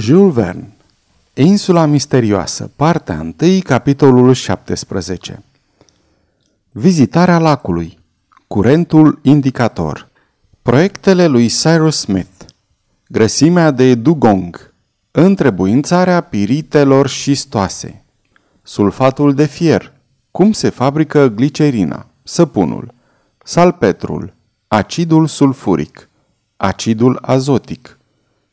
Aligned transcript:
Jules 0.00 0.34
Verne 0.34 0.72
Insula 1.34 1.86
misterioasă, 1.86 2.70
partea 2.76 3.34
1, 3.40 3.58
capitolul 3.62 4.32
17 4.32 5.42
Vizitarea 6.70 7.38
lacului. 7.38 7.98
Curentul 8.46 9.18
indicator. 9.22 10.08
Proiectele 10.62 11.26
lui 11.26 11.48
Cyrus 11.48 11.98
Smith. 11.98 12.44
Grăsimea 13.08 13.70
de 13.70 13.94
dugong. 13.94 14.72
Întrebuințarea 15.10 16.20
piritelor 16.20 17.08
șistoase 17.08 18.04
Sulfatul 18.62 19.34
de 19.34 19.46
fier. 19.46 19.92
Cum 20.30 20.52
se 20.52 20.68
fabrică 20.68 21.28
glicerina 21.28 22.06
Săpunul. 22.22 22.94
Salpetrul. 23.44 24.34
Acidul 24.68 25.26
sulfuric. 25.26 26.08
Acidul 26.56 27.18
azotic. 27.22 27.98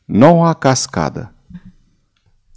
Noua 0.04 0.52
cascadă 0.52 1.32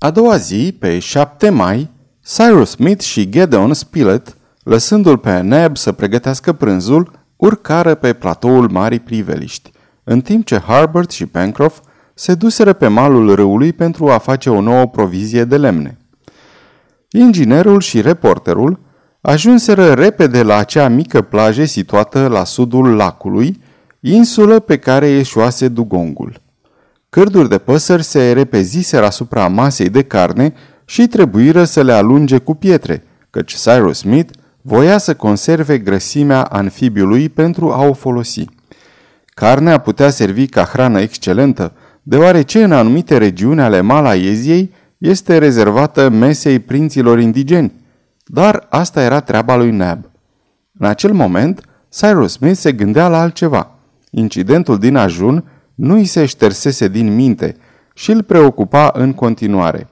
A 0.04 0.10
doua 0.12 0.38
zi, 0.38 0.76
pe 0.80 1.00
7 1.00 1.50
mai, 1.50 1.90
Cyrus 2.24 2.70
Smith 2.70 3.04
și 3.04 3.30
Gedeon 3.30 3.74
Spilett, 3.74 4.38
lăsându-l 4.64 5.18
pe 5.18 5.40
Neb 5.40 5.78
să 5.78 5.92
pregătească 5.92 6.54
prânzul, 6.54 7.12
urcară 7.36 7.96
pe 7.96 8.14
platoul 8.14 8.70
Marii 8.70 9.00
Priveliști, 9.00 9.72
în 10.04 10.22
timp 10.22 10.46
ce 10.46 10.60
Harbert 10.60 11.12
și 11.12 11.26
Pencroff 11.26 11.80
se 12.14 12.34
duseră 12.34 12.74
pe 12.74 12.88
malul 12.88 13.36
râului 13.36 13.74
pentru 13.74 14.10
a 14.10 14.18
face 14.18 14.50
o 14.50 14.62
nouă 14.62 14.88
provizie 14.88 15.44
de 15.44 15.58
lemne. 15.58 15.98
Inginerul 17.10 17.80
și 17.80 18.02
reporterul 18.02 18.80
ajunseră 19.22 19.94
repede 19.94 20.44
la 20.44 20.56
acea 20.56 20.88
mică 20.88 21.22
plajă 21.22 21.64
situată 21.64 22.28
la 22.28 22.44
sudul 22.44 22.96
lacului, 22.96 23.62
insulă 24.00 24.60
pe 24.60 24.78
care 24.78 25.08
ieșoase 25.08 25.68
dugongul. 25.68 26.41
Cârduri 27.12 27.50
de 27.50 27.58
păsări 27.58 28.04
se 28.04 28.32
repeziseră 28.32 29.06
asupra 29.06 29.48
masei 29.48 29.90
de 29.90 30.04
carne 30.04 30.54
și 30.86 31.08
trebuiră 31.08 31.64
să 31.64 31.84
le 31.84 31.92
alunge 31.92 32.38
cu 32.38 32.54
pietre, 32.54 33.04
căci 33.30 33.56
Cyrus 33.56 33.98
Smith 33.98 34.34
voia 34.62 34.98
să 34.98 35.16
conserve 35.16 35.78
grăsimea 35.78 36.44
anfibiului 36.44 37.30
pentru 37.30 37.72
a 37.72 37.84
o 37.84 37.94
folosi. 37.94 38.46
Carnea 39.26 39.78
putea 39.78 40.10
servi 40.10 40.48
ca 40.48 40.64
hrană 40.64 41.00
excelentă, 41.00 41.74
deoarece 42.04 42.64
în 42.64 42.72
anumite 42.72 43.18
regiuni 43.18 43.62
ale 43.62 43.82
Malaieziei 43.82 44.74
este 44.98 45.38
rezervată 45.38 46.10
mesei 46.10 46.60
prinților 46.60 47.20
indigeni, 47.20 47.74
dar 48.26 48.68
asta 48.70 49.02
era 49.02 49.20
treaba 49.20 49.56
lui 49.56 49.72
Nab. 49.72 50.10
În 50.78 50.86
acel 50.88 51.12
moment, 51.12 51.62
Cyrus 51.90 52.32
Smith 52.32 52.58
se 52.58 52.72
gândea 52.72 53.08
la 53.08 53.22
altceva. 53.22 53.76
Incidentul 54.10 54.78
din 54.78 54.96
ajun 54.96 55.44
nu 55.82 55.94
îi 55.94 56.06
se 56.06 56.26
ștersese 56.26 56.88
din 56.88 57.16
minte 57.16 57.56
și 57.94 58.12
îl 58.12 58.24
preocupa 58.24 58.92
în 58.94 59.14
continuare. 59.14 59.88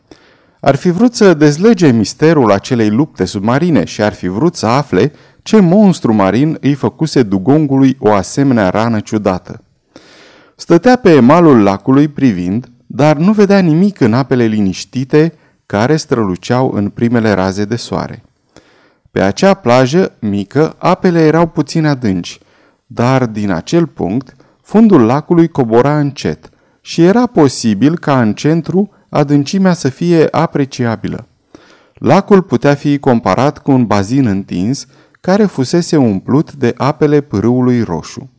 Ar 0.59 0.75
fi 0.75 0.89
vrut 0.89 1.15
să 1.15 1.33
dezlege 1.33 1.91
misterul 1.91 2.51
acelei 2.51 2.89
lupte 2.89 3.25
submarine 3.25 3.85
și 3.85 4.01
ar 4.01 4.13
fi 4.13 4.27
vrut 4.27 4.55
să 4.55 4.65
afle 4.65 5.11
ce 5.41 5.59
monstru 5.59 6.13
marin 6.13 6.57
îi 6.61 6.73
făcuse 6.73 7.23
dugongului 7.23 7.97
o 7.99 8.11
asemenea 8.11 8.69
rană 8.69 8.99
ciudată. 8.99 9.63
Stătea 10.55 10.95
pe 10.95 11.19
malul 11.19 11.63
lacului 11.63 12.07
privind, 12.07 12.69
dar 12.85 13.17
nu 13.17 13.31
vedea 13.31 13.59
nimic 13.59 13.99
în 13.99 14.13
apele 14.13 14.45
liniștite 14.45 15.33
care 15.65 15.95
străluceau 15.95 16.71
în 16.71 16.89
primele 16.89 17.31
raze 17.31 17.65
de 17.65 17.75
soare. 17.75 18.23
Pe 19.11 19.21
acea 19.21 19.53
plajă 19.53 20.11
mică, 20.19 20.75
apele 20.77 21.19
erau 21.19 21.47
puțin 21.47 21.85
adânci, 21.85 22.39
dar 22.85 23.25
din 23.25 23.51
acel 23.51 23.87
punct 23.87 24.35
Fundul 24.69 25.05
lacului 25.05 25.47
cobora 25.47 25.99
încet 25.99 26.49
și 26.81 27.03
era 27.03 27.25
posibil 27.25 27.97
ca 27.97 28.21
în 28.21 28.33
centru 28.33 28.91
adâncimea 29.09 29.73
să 29.73 29.89
fie 29.89 30.27
apreciabilă. 30.31 31.27
Lacul 31.93 32.41
putea 32.41 32.75
fi 32.75 32.99
comparat 32.99 33.57
cu 33.57 33.71
un 33.71 33.85
bazin 33.85 34.25
întins 34.25 34.85
care 35.21 35.45
fusese 35.45 35.97
umplut 35.97 36.53
de 36.53 36.73
apele 36.77 37.21
pârâului 37.21 37.81
roșu. 37.81 38.29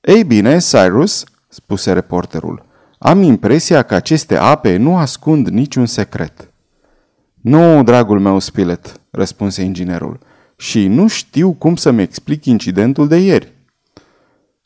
Ei 0.00 0.24
bine, 0.24 0.58
Cyrus, 0.58 1.24
spuse 1.48 1.92
reporterul, 1.92 2.66
am 2.98 3.22
impresia 3.22 3.82
că 3.82 3.94
aceste 3.94 4.36
ape 4.36 4.76
nu 4.76 4.96
ascund 4.96 5.48
niciun 5.48 5.86
secret. 5.86 6.52
Nu, 7.34 7.82
dragul 7.82 8.20
meu, 8.20 8.38
Spilett, 8.38 9.00
răspunse 9.10 9.62
inginerul, 9.62 10.18
și 10.56 10.86
nu 10.86 11.06
știu 11.06 11.52
cum 11.52 11.76
să-mi 11.76 12.02
explic 12.02 12.44
incidentul 12.44 13.08
de 13.08 13.16
ieri. 13.16 13.58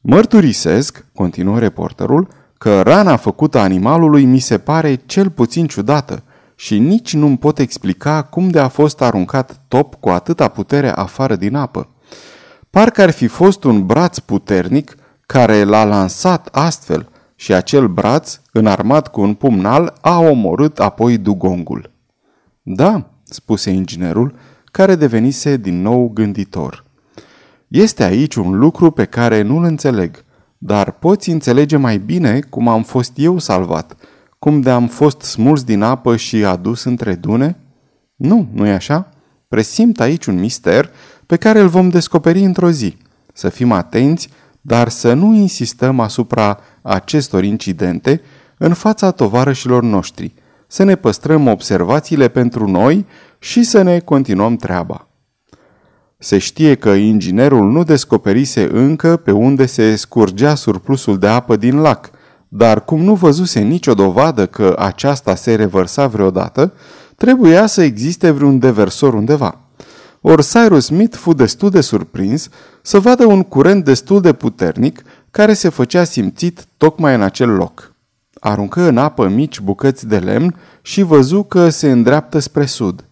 Mărturisesc, 0.06 1.06
continuă 1.12 1.58
reporterul, 1.58 2.28
că 2.58 2.82
rana 2.82 3.16
făcută 3.16 3.58
animalului 3.58 4.24
mi 4.24 4.38
se 4.38 4.58
pare 4.58 4.94
cel 4.94 5.30
puțin 5.30 5.66
ciudată 5.66 6.22
și 6.54 6.78
nici 6.78 7.14
nu-mi 7.14 7.38
pot 7.38 7.58
explica 7.58 8.22
cum 8.22 8.48
de 8.48 8.58
a 8.58 8.68
fost 8.68 9.02
aruncat 9.02 9.60
top 9.68 9.94
cu 9.94 10.08
atâta 10.08 10.48
putere 10.48 10.90
afară 10.90 11.36
din 11.36 11.54
apă. 11.54 11.88
Parcă 12.70 13.02
ar 13.02 13.10
fi 13.10 13.26
fost 13.26 13.64
un 13.64 13.86
braț 13.86 14.18
puternic 14.18 14.96
care 15.26 15.62
l-a 15.62 15.84
lansat 15.84 16.48
astfel 16.52 17.08
și 17.34 17.52
acel 17.52 17.88
braț, 17.88 18.40
înarmat 18.52 19.08
cu 19.08 19.20
un 19.20 19.34
pumnal, 19.34 19.94
a 20.00 20.18
omorât 20.18 20.80
apoi 20.80 21.18
dugongul. 21.18 21.90
Da, 22.62 23.10
spuse 23.22 23.70
inginerul, 23.70 24.34
care 24.64 24.94
devenise 24.94 25.56
din 25.56 25.82
nou 25.82 26.10
gânditor. 26.14 26.83
Este 27.68 28.04
aici 28.04 28.34
un 28.34 28.58
lucru 28.58 28.90
pe 28.90 29.04
care 29.04 29.42
nu-l 29.42 29.64
înțeleg, 29.64 30.24
dar 30.58 30.90
poți 30.90 31.30
înțelege 31.30 31.76
mai 31.76 31.98
bine 31.98 32.40
cum 32.40 32.68
am 32.68 32.82
fost 32.82 33.12
eu 33.16 33.38
salvat, 33.38 33.96
cum 34.38 34.60
de-am 34.60 34.86
fost 34.86 35.20
smuls 35.20 35.62
din 35.62 35.82
apă 35.82 36.16
și 36.16 36.44
adus 36.44 36.84
între 36.84 37.14
dune? 37.14 37.56
Nu, 38.16 38.48
nu-i 38.52 38.72
așa? 38.72 39.08
Presimt 39.48 40.00
aici 40.00 40.26
un 40.26 40.40
mister 40.40 40.90
pe 41.26 41.36
care 41.36 41.60
îl 41.60 41.68
vom 41.68 41.88
descoperi 41.88 42.44
într-o 42.44 42.70
zi. 42.70 42.96
Să 43.32 43.48
fim 43.48 43.72
atenți, 43.72 44.28
dar 44.60 44.88
să 44.88 45.12
nu 45.12 45.34
insistăm 45.34 46.00
asupra 46.00 46.58
acestor 46.82 47.44
incidente 47.44 48.20
în 48.58 48.74
fața 48.74 49.10
tovarășilor 49.10 49.82
noștri, 49.82 50.34
să 50.66 50.82
ne 50.82 50.94
păstrăm 50.94 51.46
observațiile 51.46 52.28
pentru 52.28 52.70
noi 52.70 53.06
și 53.38 53.62
să 53.62 53.82
ne 53.82 53.98
continuăm 53.98 54.56
treaba. 54.56 55.08
Se 56.24 56.38
știe 56.38 56.74
că 56.74 56.88
inginerul 56.88 57.70
nu 57.70 57.82
descoperise 57.82 58.68
încă 58.72 59.16
pe 59.16 59.30
unde 59.30 59.66
se 59.66 59.96
scurgea 59.96 60.54
surplusul 60.54 61.18
de 61.18 61.26
apă 61.26 61.56
din 61.56 61.80
lac, 61.80 62.10
dar 62.48 62.84
cum 62.84 63.02
nu 63.02 63.14
văzuse 63.14 63.60
nicio 63.60 63.94
dovadă 63.94 64.46
că 64.46 64.74
aceasta 64.78 65.34
se 65.34 65.54
revărsa 65.54 66.06
vreodată, 66.06 66.72
trebuia 67.16 67.66
să 67.66 67.82
existe 67.82 68.30
vreun 68.30 68.58
deversor 68.58 69.14
undeva. 69.14 69.60
Or 70.20 70.44
Cyrus 70.44 70.84
Smith 70.84 71.16
fu 71.16 71.32
destul 71.32 71.70
de 71.70 71.80
surprins 71.80 72.48
să 72.82 72.98
vadă 72.98 73.24
un 73.24 73.42
curent 73.42 73.84
destul 73.84 74.20
de 74.20 74.32
puternic 74.32 75.02
care 75.30 75.52
se 75.52 75.68
făcea 75.68 76.04
simțit 76.04 76.64
tocmai 76.76 77.14
în 77.14 77.22
acel 77.22 77.50
loc. 77.50 77.94
Aruncă 78.34 78.80
în 78.80 78.98
apă 78.98 79.28
mici 79.28 79.60
bucăți 79.60 80.06
de 80.06 80.18
lemn 80.18 80.56
și 80.82 81.02
văzu 81.02 81.42
că 81.42 81.68
se 81.68 81.90
îndreaptă 81.90 82.38
spre 82.38 82.64
sud. 82.64 83.04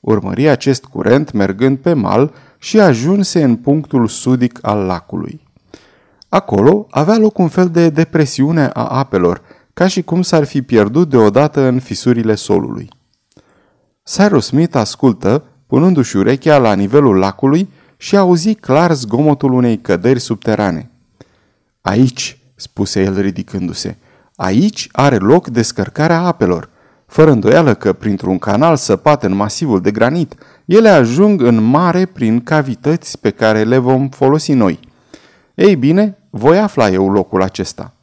Urmări 0.00 0.48
acest 0.48 0.84
curent 0.84 1.32
mergând 1.32 1.78
pe 1.78 1.92
mal 1.92 2.32
și 2.58 2.80
ajunse 2.80 3.42
în 3.42 3.56
punctul 3.56 4.08
sudic 4.08 4.58
al 4.62 4.78
lacului. 4.78 5.40
Acolo 6.28 6.86
avea 6.90 7.16
loc 7.16 7.38
un 7.38 7.48
fel 7.48 7.68
de 7.68 7.88
depresiune 7.90 8.70
a 8.72 8.84
apelor, 8.84 9.42
ca 9.74 9.86
și 9.86 10.02
cum 10.02 10.22
s-ar 10.22 10.44
fi 10.44 10.62
pierdut 10.62 11.08
deodată 11.08 11.60
în 11.60 11.78
fisurile 11.78 12.34
solului. 12.34 12.88
Cyrus 14.02 14.46
Smith 14.46 14.76
ascultă, 14.76 15.44
punându-și 15.66 16.16
urechea 16.16 16.58
la 16.58 16.74
nivelul 16.74 17.16
lacului 17.16 17.68
și 17.96 18.16
auzi 18.16 18.54
clar 18.54 18.92
zgomotul 18.92 19.52
unei 19.52 19.78
căderi 19.78 20.20
subterane. 20.20 20.90
Aici, 21.80 22.38
spuse 22.54 23.02
el 23.02 23.20
ridicându-se, 23.20 23.96
aici 24.36 24.88
are 24.92 25.16
loc 25.16 25.48
descărcarea 25.48 26.20
apelor. 26.20 26.68
Fără 27.06 27.30
îndoială 27.30 27.74
că 27.74 27.92
printr-un 27.92 28.38
canal 28.38 28.76
săpat 28.76 29.22
în 29.22 29.34
masivul 29.34 29.80
de 29.80 29.90
granit, 29.90 30.34
ele 30.66 30.88
ajung 30.88 31.42
în 31.42 31.62
mare 31.62 32.06
prin 32.06 32.40
cavități 32.40 33.18
pe 33.18 33.30
care 33.30 33.64
le 33.64 33.78
vom 33.78 34.08
folosi 34.08 34.52
noi. 34.52 34.80
Ei 35.54 35.76
bine, 35.76 36.18
voi 36.30 36.58
afla 36.58 36.88
eu 36.88 37.10
locul 37.10 37.42
acesta. 37.42 37.94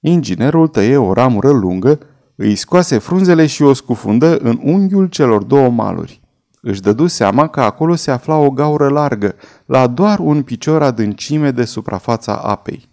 Inginerul 0.00 0.68
tăie 0.68 0.96
o 0.96 1.12
ramură 1.12 1.50
lungă, 1.50 1.98
îi 2.34 2.54
scoase 2.54 2.98
frunzele 2.98 3.46
și 3.46 3.62
o 3.62 3.72
scufundă 3.72 4.36
în 4.36 4.60
unghiul 4.62 5.06
celor 5.06 5.42
două 5.42 5.68
maluri. 5.68 6.20
Își 6.60 6.80
dădu 6.80 7.06
seama 7.06 7.46
că 7.46 7.60
acolo 7.60 7.94
se 7.94 8.10
afla 8.10 8.36
o 8.36 8.50
gaură 8.50 8.88
largă, 8.88 9.34
la 9.66 9.86
doar 9.86 10.18
un 10.18 10.42
picior 10.42 10.82
adâncime 10.82 11.50
de 11.50 11.64
suprafața 11.64 12.34
apei. 12.34 12.88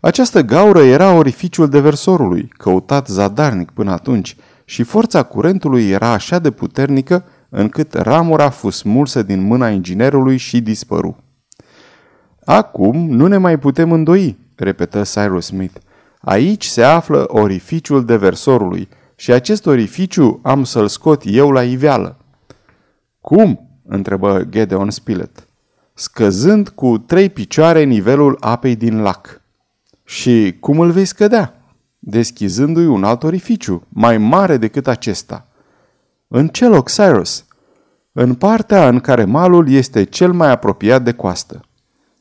Această 0.00 0.40
gaură 0.40 0.82
era 0.82 1.12
orificiul 1.12 1.68
deversorului, 1.68 2.48
căutat 2.56 3.06
zadarnic 3.06 3.70
până 3.70 3.90
atunci, 3.90 4.36
și 4.64 4.82
forța 4.82 5.22
curentului 5.22 5.88
era 5.90 6.08
așa 6.08 6.38
de 6.38 6.50
puternică 6.50 7.24
încât 7.54 7.94
ramura 7.94 8.50
fu 8.50 8.70
smulsă 8.70 9.22
din 9.22 9.42
mâna 9.42 9.68
inginerului 9.68 10.36
și 10.36 10.60
dispăru. 10.60 11.16
Acum 12.44 13.08
nu 13.08 13.26
ne 13.26 13.36
mai 13.36 13.58
putem 13.58 13.92
îndoi, 13.92 14.38
repetă 14.56 15.02
Cyrus 15.02 15.44
Smith. 15.44 15.74
Aici 16.20 16.64
se 16.64 16.82
află 16.82 17.24
orificiul 17.28 18.04
deversorului 18.04 18.88
și 19.14 19.32
acest 19.32 19.66
orificiu 19.66 20.40
am 20.42 20.64
să-l 20.64 20.88
scot 20.88 21.22
eu 21.24 21.50
la 21.50 21.62
iveală. 21.62 22.16
Cum? 23.20 23.80
întrebă 23.86 24.44
Gedeon 24.48 24.90
Spilett. 24.90 25.46
Scăzând 25.94 26.68
cu 26.68 26.98
trei 26.98 27.30
picioare 27.30 27.82
nivelul 27.82 28.36
apei 28.40 28.76
din 28.76 29.02
lac. 29.02 29.40
Și 30.04 30.56
cum 30.60 30.80
îl 30.80 30.90
vei 30.90 31.04
scădea? 31.04 31.54
Deschizându-i 31.98 32.86
un 32.86 33.04
alt 33.04 33.22
orificiu, 33.22 33.86
mai 33.88 34.18
mare 34.18 34.56
decât 34.56 34.86
acesta. 34.86 35.46
În 36.34 36.48
ce 36.48 36.66
loc, 36.66 36.90
Cyrus? 36.90 37.44
În 38.12 38.34
partea 38.34 38.88
în 38.88 39.00
care 39.00 39.24
malul 39.24 39.70
este 39.70 40.04
cel 40.04 40.32
mai 40.32 40.50
apropiat 40.50 41.02
de 41.02 41.12
coastă. 41.12 41.60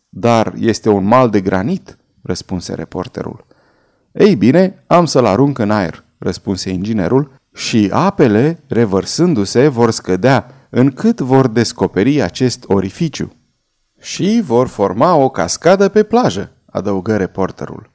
Dar 0.09 0.53
este 0.57 0.89
un 0.89 1.03
mal 1.03 1.29
de 1.29 1.41
granit, 1.41 1.97
răspunse 2.23 2.73
reporterul. 2.73 3.45
Ei 4.11 4.35
bine, 4.35 4.83
am 4.87 5.05
să-l 5.05 5.25
arunc 5.25 5.57
în 5.57 5.71
aer, 5.71 6.03
răspunse 6.17 6.69
inginerul, 6.69 7.31
și 7.53 7.89
apele, 7.91 8.63
revărsându-se, 8.67 9.67
vor 9.67 9.91
scădea, 9.91 10.51
încât 10.69 11.19
vor 11.19 11.47
descoperi 11.47 12.21
acest 12.21 12.63
orificiu. 12.67 13.33
Și 13.99 14.41
vor 14.45 14.67
forma 14.67 15.15
o 15.15 15.29
cascadă 15.29 15.89
pe 15.89 16.03
plajă, 16.03 16.51
adăugă 16.65 17.17
reporterul. 17.17 17.91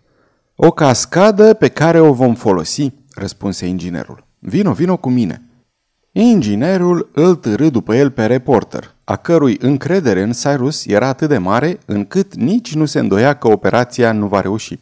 O 0.54 0.70
cascadă 0.70 1.54
pe 1.54 1.68
care 1.68 2.00
o 2.00 2.12
vom 2.12 2.34
folosi, 2.34 2.92
răspunse 3.14 3.66
inginerul. 3.66 4.26
Vino, 4.38 4.72
vino 4.72 4.96
cu 4.96 5.10
mine. 5.10 5.45
Inginerul 6.18 7.08
îl 7.12 7.34
târâ 7.34 7.68
după 7.68 7.94
el 7.94 8.10
pe 8.10 8.26
reporter, 8.26 8.94
a 9.04 9.16
cărui 9.16 9.56
încredere 9.60 10.22
în 10.22 10.32
Cyrus 10.32 10.86
era 10.86 11.06
atât 11.08 11.28
de 11.28 11.38
mare 11.38 11.78
încât 11.86 12.34
nici 12.34 12.74
nu 12.74 12.84
se 12.84 12.98
îndoia 12.98 13.34
că 13.34 13.48
operația 13.48 14.12
nu 14.12 14.26
va 14.26 14.40
reuși. 14.40 14.78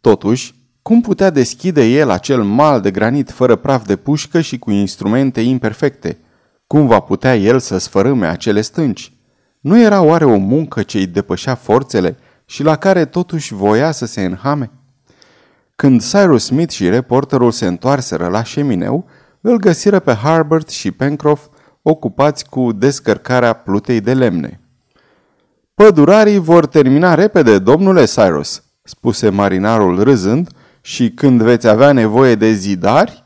Totuși, 0.00 0.54
cum 0.82 1.00
putea 1.00 1.30
deschide 1.30 1.84
el 1.84 2.10
acel 2.10 2.42
mal 2.42 2.80
de 2.80 2.90
granit 2.90 3.30
fără 3.30 3.56
praf 3.56 3.86
de 3.86 3.96
pușcă 3.96 4.40
și 4.40 4.58
cu 4.58 4.70
instrumente 4.70 5.40
imperfecte? 5.40 6.18
Cum 6.66 6.86
va 6.86 7.00
putea 7.00 7.36
el 7.36 7.58
să 7.58 7.78
sfărâme 7.78 8.26
acele 8.26 8.60
stânci? 8.60 9.12
Nu 9.60 9.80
era 9.80 10.02
oare 10.02 10.24
o 10.24 10.36
muncă 10.36 10.82
ce 10.82 10.98
îi 10.98 11.06
depășea 11.06 11.54
forțele 11.54 12.16
și 12.46 12.62
la 12.62 12.76
care 12.76 13.04
totuși 13.04 13.54
voia 13.54 13.90
să 13.90 14.06
se 14.06 14.24
înhame? 14.24 14.70
Când 15.76 16.04
Cyrus 16.04 16.44
Smith 16.44 16.72
și 16.72 16.88
reporterul 16.88 17.50
se 17.50 17.66
întoarseră 17.66 18.28
la 18.28 18.42
șemineu, 18.42 19.08
îl 19.46 19.56
găsiră 19.56 19.98
pe 19.98 20.12
Harbert 20.12 20.68
și 20.68 20.90
Pencroff 20.90 21.46
ocupați 21.82 22.48
cu 22.48 22.72
descărcarea 22.72 23.52
plutei 23.52 24.00
de 24.00 24.14
lemne. 24.14 24.60
Pădurarii 25.74 26.38
vor 26.38 26.66
termina 26.66 27.14
repede, 27.14 27.58
domnule 27.58 28.04
Cyrus, 28.04 28.62
spuse 28.82 29.28
marinarul 29.28 30.02
râzând, 30.02 30.50
și 30.80 31.10
când 31.10 31.42
veți 31.42 31.68
avea 31.68 31.92
nevoie 31.92 32.34
de 32.34 32.52
zidari? 32.52 33.24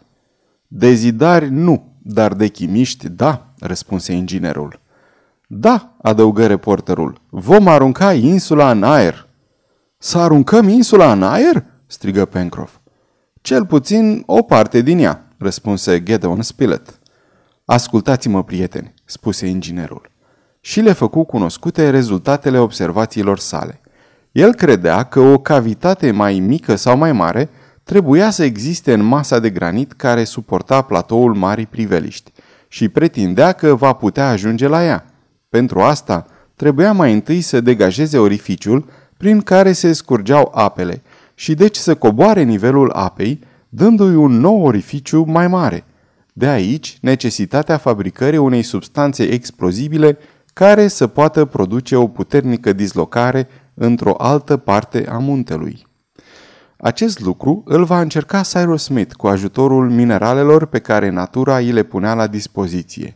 De 0.67 0.93
zidari 0.93 1.51
nu, 1.51 1.93
dar 2.03 2.35
de 2.35 2.47
chimiști 2.47 3.09
da, 3.09 3.55
răspunse 3.59 4.13
inginerul. 4.13 4.81
Da, 5.47 5.97
adăugă 6.03 6.47
reporterul, 6.47 7.21
vom 7.31 7.69
arunca 7.69 8.13
insula 8.13 8.71
în 8.71 8.83
aer. 8.83 9.29
Să 9.99 10.19
aruncăm 10.19 10.69
insula 10.69 11.13
în 11.13 11.23
aer? 11.23 11.65
strigă 11.87 12.25
Pencroff. 12.25 12.77
Cel 13.41 13.67
puțin 13.67 14.23
o 14.27 14.43
parte 14.43 14.81
din 14.81 14.99
ea, 14.99 15.28
răspunse 15.39 16.03
Gedeon 16.03 16.43
Spilett. 16.43 16.99
Ascultați-mă, 17.65 18.45
prieteni, 18.45 18.95
spuse 19.05 19.47
inginerul. 19.47 20.11
Și 20.61 20.81
le 20.81 20.93
făcu 20.93 21.25
cunoscute 21.25 21.91
rezultatele 21.91 22.59
observațiilor 22.59 23.39
sale. 23.39 23.81
El 24.33 24.55
credea 24.55 25.03
că 25.03 25.21
o 25.21 25.39
cavitate 25.39 26.11
mai 26.11 26.39
mică 26.39 26.75
sau 26.75 26.97
mai 26.97 27.13
mare 27.13 27.51
trebuia 27.83 28.31
să 28.31 28.45
existe 28.45 28.93
în 28.93 29.03
masa 29.03 29.39
de 29.39 29.51
granit 29.51 29.93
care 29.93 30.25
suporta 30.25 30.83
platoul 30.83 31.35
Marii 31.35 31.67
Priveliști 31.67 32.33
și 32.69 32.89
pretindea 32.89 33.53
că 33.53 33.75
va 33.75 33.93
putea 33.93 34.29
ajunge 34.29 34.67
la 34.67 34.85
ea. 34.85 35.05
Pentru 35.49 35.81
asta, 35.81 36.27
trebuia 36.57 36.93
mai 36.93 37.13
întâi 37.13 37.41
să 37.41 37.61
degajeze 37.61 38.19
orificiul 38.19 38.91
prin 39.17 39.41
care 39.41 39.73
se 39.73 39.93
scurgeau 39.93 40.53
apele 40.55 41.03
și 41.35 41.55
deci 41.55 41.77
să 41.77 41.95
coboare 41.95 42.43
nivelul 42.43 42.91
apei, 42.91 43.41
dându-i 43.69 44.15
un 44.15 44.33
nou 44.33 44.63
orificiu 44.63 45.25
mai 45.27 45.49
mare. 45.49 45.85
De 46.33 46.47
aici, 46.47 46.99
necesitatea 47.01 47.77
fabricării 47.77 48.39
unei 48.39 48.63
substanțe 48.63 49.23
explozibile 49.23 50.19
care 50.53 50.89
să 50.89 51.07
poată 51.07 51.45
produce 51.45 51.97
o 51.97 52.09
puternică 52.09 52.73
dislocare 52.73 53.49
într-o 53.75 54.15
altă 54.19 54.57
parte 54.57 55.07
a 55.09 55.19
muntelui. 55.19 55.87
Acest 56.77 57.21
lucru 57.21 57.63
îl 57.67 57.85
va 57.85 58.01
încerca 58.01 58.41
Cyrus 58.41 58.83
Smith 58.83 59.15
cu 59.15 59.27
ajutorul 59.27 59.91
mineralelor 59.91 60.67
pe 60.67 60.79
care 60.79 61.11
natura 61.11 61.57
îi 61.57 61.73
le 61.73 61.83
punea 61.83 62.15
la 62.15 62.27
dispoziție. 62.27 63.15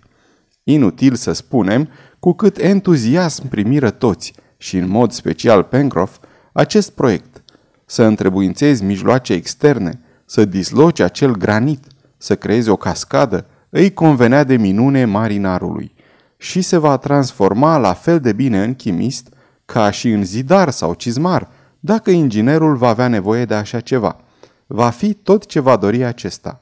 Inutil 0.64 1.14
să 1.14 1.32
spunem 1.32 1.88
cu 2.18 2.32
cât 2.32 2.58
entuziasm 2.58 3.48
primiră 3.48 3.90
toți 3.90 4.32
și 4.56 4.76
în 4.76 4.88
mod 4.88 5.12
special 5.12 5.62
Pencroff 5.62 6.18
acest 6.52 6.90
proiect. 6.90 7.42
Să 7.86 8.02
întrebuințezi 8.02 8.84
mijloace 8.84 9.32
externe, 9.32 10.00
să 10.32 10.44
disloci 10.44 11.00
acel 11.00 11.36
granit, 11.36 11.84
să 12.16 12.36
creezi 12.36 12.68
o 12.68 12.76
cascadă, 12.76 13.46
îi 13.68 13.92
convenea 13.92 14.44
de 14.44 14.56
minune 14.56 15.04
marinarului 15.04 15.94
și 16.36 16.60
se 16.60 16.76
va 16.76 16.96
transforma 16.96 17.76
la 17.76 17.92
fel 17.92 18.20
de 18.20 18.32
bine 18.32 18.62
în 18.62 18.74
chimist 18.74 19.34
ca 19.64 19.90
și 19.90 20.10
în 20.10 20.24
zidar 20.24 20.70
sau 20.70 20.94
cizmar, 20.94 21.48
dacă 21.80 22.10
inginerul 22.10 22.76
va 22.76 22.88
avea 22.88 23.08
nevoie 23.08 23.44
de 23.44 23.54
așa 23.54 23.80
ceva. 23.80 24.16
Va 24.66 24.90
fi 24.90 25.14
tot 25.14 25.46
ce 25.46 25.60
va 25.60 25.76
dori 25.76 26.04
acesta. 26.04 26.60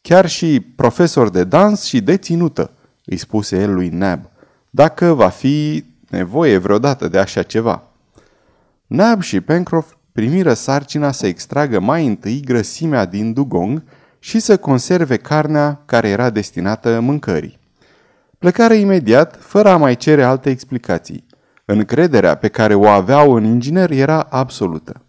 Chiar 0.00 0.28
și 0.28 0.60
profesor 0.60 1.30
de 1.30 1.44
dans 1.44 1.82
și 1.82 2.00
de 2.00 2.16
ținută, 2.16 2.70
îi 3.04 3.16
spuse 3.16 3.60
el 3.60 3.74
lui 3.74 3.88
Nab, 3.88 4.20
dacă 4.70 5.12
va 5.12 5.28
fi 5.28 5.84
nevoie 6.08 6.56
vreodată 6.58 7.08
de 7.08 7.18
așa 7.18 7.42
ceva. 7.42 7.82
Nab 8.86 9.20
și 9.22 9.40
Pencroff 9.40 9.94
primiră 10.14 10.52
sarcina 10.52 11.12
să 11.12 11.26
extragă 11.26 11.80
mai 11.80 12.06
întâi 12.06 12.42
grăsimea 12.44 13.04
din 13.04 13.32
dugong 13.32 13.82
și 14.18 14.38
să 14.38 14.56
conserve 14.56 15.16
carnea 15.16 15.82
care 15.84 16.08
era 16.08 16.30
destinată 16.30 17.00
mâncării. 17.00 17.58
Plecare 18.38 18.74
imediat, 18.76 19.36
fără 19.40 19.68
a 19.68 19.76
mai 19.76 19.96
cere 19.96 20.22
alte 20.22 20.50
explicații. 20.50 21.26
Încrederea 21.64 22.34
pe 22.34 22.48
care 22.48 22.74
o 22.74 22.86
aveau 22.86 23.32
în 23.32 23.44
inginer 23.44 23.90
era 23.90 24.20
absolută. 24.20 25.02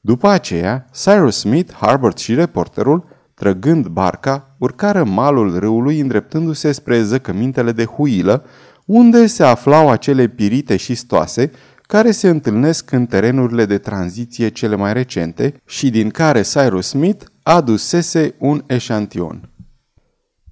După 0.00 0.28
aceea, 0.28 0.86
Cyrus 0.92 1.38
Smith, 1.38 1.72
Harbert 1.74 2.18
și 2.18 2.34
reporterul, 2.34 3.04
trăgând 3.34 3.86
barca, 3.86 4.54
urcară 4.58 5.04
malul 5.04 5.58
râului 5.58 6.00
îndreptându-se 6.00 6.72
spre 6.72 7.02
zăcămintele 7.02 7.72
de 7.72 7.84
huilă, 7.84 8.44
unde 8.84 9.26
se 9.26 9.44
aflau 9.44 9.90
acele 9.90 10.26
pirite 10.26 10.76
și 10.76 10.94
stoase 10.94 11.50
care 11.88 12.10
se 12.10 12.28
întâlnesc 12.28 12.90
în 12.90 13.06
terenurile 13.06 13.64
de 13.64 13.78
tranziție 13.78 14.48
cele 14.48 14.76
mai 14.76 14.92
recente 14.92 15.62
și 15.66 15.90
din 15.90 16.10
care 16.10 16.42
Cyrus 16.42 16.86
Smith 16.86 17.24
adusese 17.42 18.34
un 18.38 18.64
eșantion. 18.66 19.50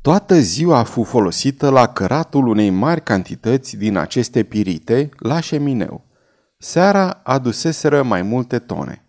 Toată 0.01 0.39
ziua 0.39 0.79
a 0.79 0.85
fost 0.85 1.11
folosită 1.11 1.71
la 1.71 1.87
căratul 1.87 2.47
unei 2.47 2.71
mari 2.71 3.03
cantități 3.03 3.77
din 3.77 3.97
aceste 3.97 4.43
pirite 4.43 5.09
la 5.19 5.41
șemineu. 5.41 6.05
Seara 6.59 7.21
aduseseră 7.23 8.03
mai 8.03 8.23
multe 8.23 8.59
tone. 8.59 9.05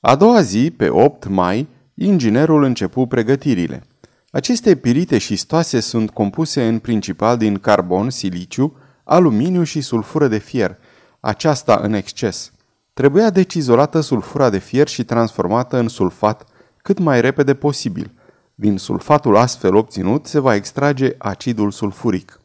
A 0.00 0.16
doua 0.16 0.40
zi, 0.40 0.70
pe 0.70 0.88
8 0.88 1.28
mai, 1.28 1.68
inginerul 1.94 2.62
începu 2.62 3.06
pregătirile. 3.06 3.82
Aceste 4.30 4.76
pirite 4.76 5.18
și 5.18 5.36
stoase 5.36 5.80
sunt 5.80 6.10
compuse 6.10 6.66
în 6.66 6.78
principal 6.78 7.36
din 7.36 7.58
carbon, 7.58 8.10
siliciu, 8.10 8.76
aluminiu 9.04 9.62
și 9.62 9.80
sulfură 9.80 10.28
de 10.28 10.38
fier, 10.38 10.78
aceasta 11.20 11.80
în 11.82 11.92
exces. 11.92 12.52
Trebuia 12.92 13.30
deci 13.30 13.54
izolată 13.54 14.00
sulfura 14.00 14.50
de 14.50 14.58
fier 14.58 14.88
și 14.88 15.04
transformată 15.04 15.78
în 15.78 15.88
sulfat 15.88 16.44
cât 16.82 16.98
mai 16.98 17.20
repede 17.20 17.54
posibil. 17.54 18.12
Din 18.54 18.78
sulfatul 18.78 19.36
astfel 19.36 19.74
obținut 19.74 20.26
se 20.26 20.38
va 20.38 20.54
extrage 20.54 21.14
acidul 21.18 21.70
sulfuric. 21.70 22.40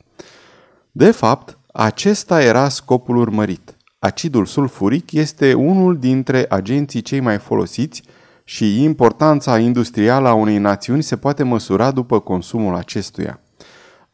De 0.92 1.12
fapt, 1.12 1.58
acesta 1.72 2.44
era 2.44 2.70
scopul 2.70 3.18
urmărit. 3.18 3.78
Acidul 4.00 4.46
sulfuric 4.46 5.12
este 5.12 5.54
unul 5.54 5.98
dintre 5.98 6.46
agenții 6.50 7.02
cei 7.02 7.20
mai 7.20 7.38
folosiți 7.38 8.04
și 8.44 8.84
importanța 8.84 9.60
industrială 9.60 10.28
a 10.28 10.34
unei 10.34 10.58
națiuni 10.58 11.04
se 11.04 11.18
poate 11.18 11.44
măsura 11.44 11.92
după 11.92 12.20
consumul 12.20 12.76
acestuia. 12.76 13.43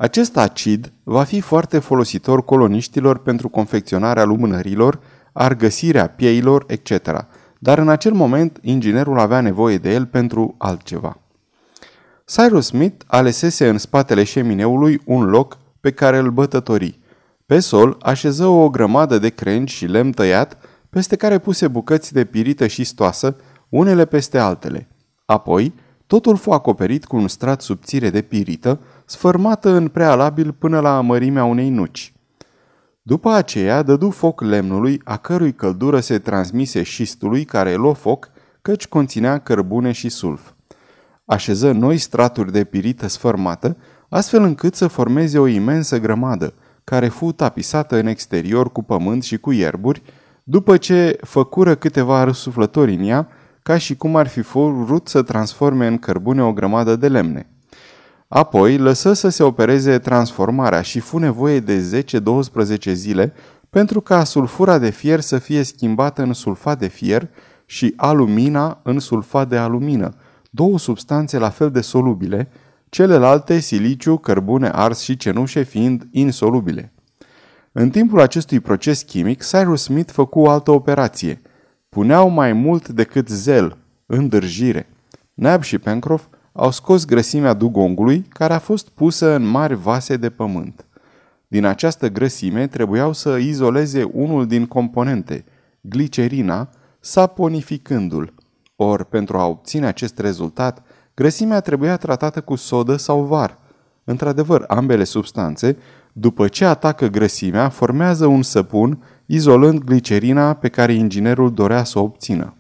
Acest 0.02 0.38
acid 0.38 0.92
va 1.04 1.24
fi 1.24 1.42
foarte 1.42 1.80
folositor 1.80 2.46
coloniștilor 2.46 3.18
pentru 3.18 3.50
confecționarea 3.50 4.24
lumânărilor, 4.24 5.00
argăsirea 5.34 6.08
pieilor, 6.08 6.64
etc., 6.68 7.28
dar 7.58 7.78
în 7.78 7.90
acel 7.90 8.14
moment 8.14 8.60
inginerul 8.62 9.20
avea 9.20 9.42
nevoie 9.42 9.78
de 9.78 9.94
el 9.94 10.06
pentru 10.06 10.56
altceva. 10.58 11.20
Cyrus 12.26 12.66
Smith 12.66 13.06
alesese 13.08 13.70
în 13.70 13.78
spatele 13.78 14.24
șemineului 14.24 15.02
un 15.06 15.24
loc 15.24 15.58
pe 15.80 15.92
care 15.92 16.18
îl 16.18 16.32
bătători. 16.32 17.00
Pe 17.46 17.60
sol 17.60 17.98
așeză 18.02 18.46
o 18.46 18.70
grămadă 18.70 19.18
de 19.18 19.30
crengi 19.30 19.74
și 19.74 19.86
lemn 19.86 20.12
tăiat, 20.12 20.58
peste 20.90 21.16
care 21.16 21.38
puse 21.38 21.68
bucăți 21.68 22.14
de 22.14 22.26
pirită 22.26 22.68
și 22.68 22.84
stoasă, 22.84 23.36
unele 23.70 24.06
peste 24.06 24.38
altele. 24.38 24.88
Apoi, 25.26 25.74
totul 26.08 26.36
fu 26.36 26.52
acoperit 26.52 27.06
cu 27.06 27.16
un 27.16 27.28
strat 27.28 27.62
subțire 27.62 28.10
de 28.10 28.22
pirită, 28.22 28.80
sfărmată 29.10 29.70
în 29.70 29.88
prealabil 29.88 30.52
până 30.52 30.80
la 30.80 31.02
mărimea 31.02 31.44
unei 31.44 31.70
nuci. 31.70 32.14
După 33.02 33.30
aceea 33.32 33.82
dădu 33.82 34.10
foc 34.10 34.42
lemnului, 34.42 35.02
a 35.04 35.18
cărui 35.18 35.54
căldură 35.54 36.00
se 36.00 36.20
transmise 36.20 36.84
șistului 36.84 37.46
care 37.46 37.76
luă 37.76 37.94
foc, 37.94 38.30
căci 38.62 38.88
conținea 38.88 39.38
cărbune 39.38 39.92
și 39.92 40.10
sulf. 40.10 40.52
Așeză 41.26 41.72
noi 41.72 41.98
straturi 41.98 42.52
de 42.52 42.64
pirită 42.64 43.08
sfărmată, 43.08 43.78
astfel 44.10 44.44
încât 44.44 44.76
să 44.76 44.88
formeze 44.88 45.40
o 45.40 45.48
imensă 45.48 46.00
grămadă, 46.00 46.54
care 46.84 47.08
fu 47.08 47.32
tapisată 47.32 47.96
în 48.00 48.08
exterior 48.08 48.72
cu 48.72 48.84
pământ 48.84 49.24
și 49.24 49.38
cu 49.38 49.52
ierburi, 49.52 50.02
după 50.44 50.78
ce 50.78 51.18
făcură 51.22 51.76
câteva 51.76 52.24
răsuflători 52.24 52.94
în 52.94 53.04
ea, 53.04 53.28
ca 53.64 53.78
și 53.78 53.96
cum 53.96 54.16
ar 54.16 54.28
fi 54.28 54.42
vrut 54.42 55.08
să 55.08 55.22
transforme 55.22 55.88
în 55.88 55.98
cărbune 55.98 56.44
o 56.44 56.54
grămadă 56.54 56.96
de 56.96 57.08
lemne. 57.08 57.50
Apoi 58.32 58.78
lăsă 58.78 59.14
să 59.14 59.30
se 59.30 59.44
opereze 59.44 60.00
transformarea 60.00 60.82
și 60.82 61.00
fu 61.00 61.18
nevoie 61.18 61.60
de 61.60 62.04
10-12 62.90 62.92
zile 62.92 63.34
pentru 63.70 64.02
ca 64.02 64.24
sulfura 64.24 64.78
de 64.78 64.90
fier 64.90 65.20
să 65.20 65.38
fie 65.38 65.64
schimbată 65.64 66.22
în 66.22 66.34
sulfat 66.34 66.80
de 66.80 66.88
fier 66.88 67.30
și 67.66 67.94
alumina 67.96 68.80
în 68.84 69.00
sulfat 69.00 69.50
de 69.50 69.58
alumină, 69.58 70.16
două 70.50 70.80
substanțe 70.80 71.38
la 71.38 71.50
fel 71.50 71.72
de 71.72 71.82
solubile, 71.82 72.50
celelalte 72.90 73.60
siliciu, 73.60 74.18
cărbune 74.18 74.70
ars 74.70 75.00
și 75.00 75.18
cenușe 75.18 75.62
fiind 75.62 76.08
insolubile. 76.12 76.94
În 77.72 77.90
timpul 77.90 78.22
acestui 78.22 78.60
proces 78.60 79.02
chimic, 79.02 79.44
Cyrus 79.44 79.82
Smith 79.82 80.12
făcu 80.12 80.40
o 80.40 80.50
altă 80.50 80.72
operație. 80.72 81.42
Puneau 81.90 82.30
mai 82.30 82.54
mult 82.54 82.88
decât 82.88 83.28
zel, 83.28 83.78
îndârjire. 84.06 84.90
Nab 85.34 85.62
și 85.62 85.78
Pencroff 85.78 86.26
au 86.52 86.72
scos 86.72 87.06
grăsimea 87.06 87.54
dugongului, 87.54 88.26
care 88.30 88.54
a 88.54 88.60
fost 88.60 88.90
pusă 88.90 89.36
în 89.36 89.46
mari 89.46 89.76
vase 89.76 90.18
de 90.18 90.30
pământ. 90.30 90.86
Din 91.48 91.66
această 91.66 92.10
grăsime 92.10 92.68
trebuiau 92.68 93.14
să 93.14 93.38
izoleze 93.38 94.04
unul 94.04 94.48
din 94.48 94.66
componente, 94.66 95.46
glicerina, 95.82 96.70
saponificându-l. 97.00 98.34
Or, 98.76 99.04
pentru 99.04 99.38
a 99.38 99.46
obține 99.46 99.86
acest 99.86 100.20
rezultat, 100.20 100.84
grăsimea 101.14 101.60
trebuia 101.60 101.98
tratată 101.98 102.42
cu 102.42 102.56
sodă 102.56 102.96
sau 102.96 103.24
var. 103.24 103.58
Într-adevăr, 104.04 104.64
ambele 104.68 105.04
substanțe, 105.04 105.78
după 106.14 106.48
ce 106.48 106.66
atacă 106.66 107.08
grăsimea, 107.08 107.70
formează 107.70 108.26
un 108.26 108.42
săpun, 108.42 109.04
izolând 109.26 109.84
glicerina 109.84 110.54
pe 110.54 110.70
care 110.70 110.94
inginerul 110.94 111.54
dorea 111.54 111.84
să 111.84 112.00
o 112.00 112.02
obțină. 112.02 112.54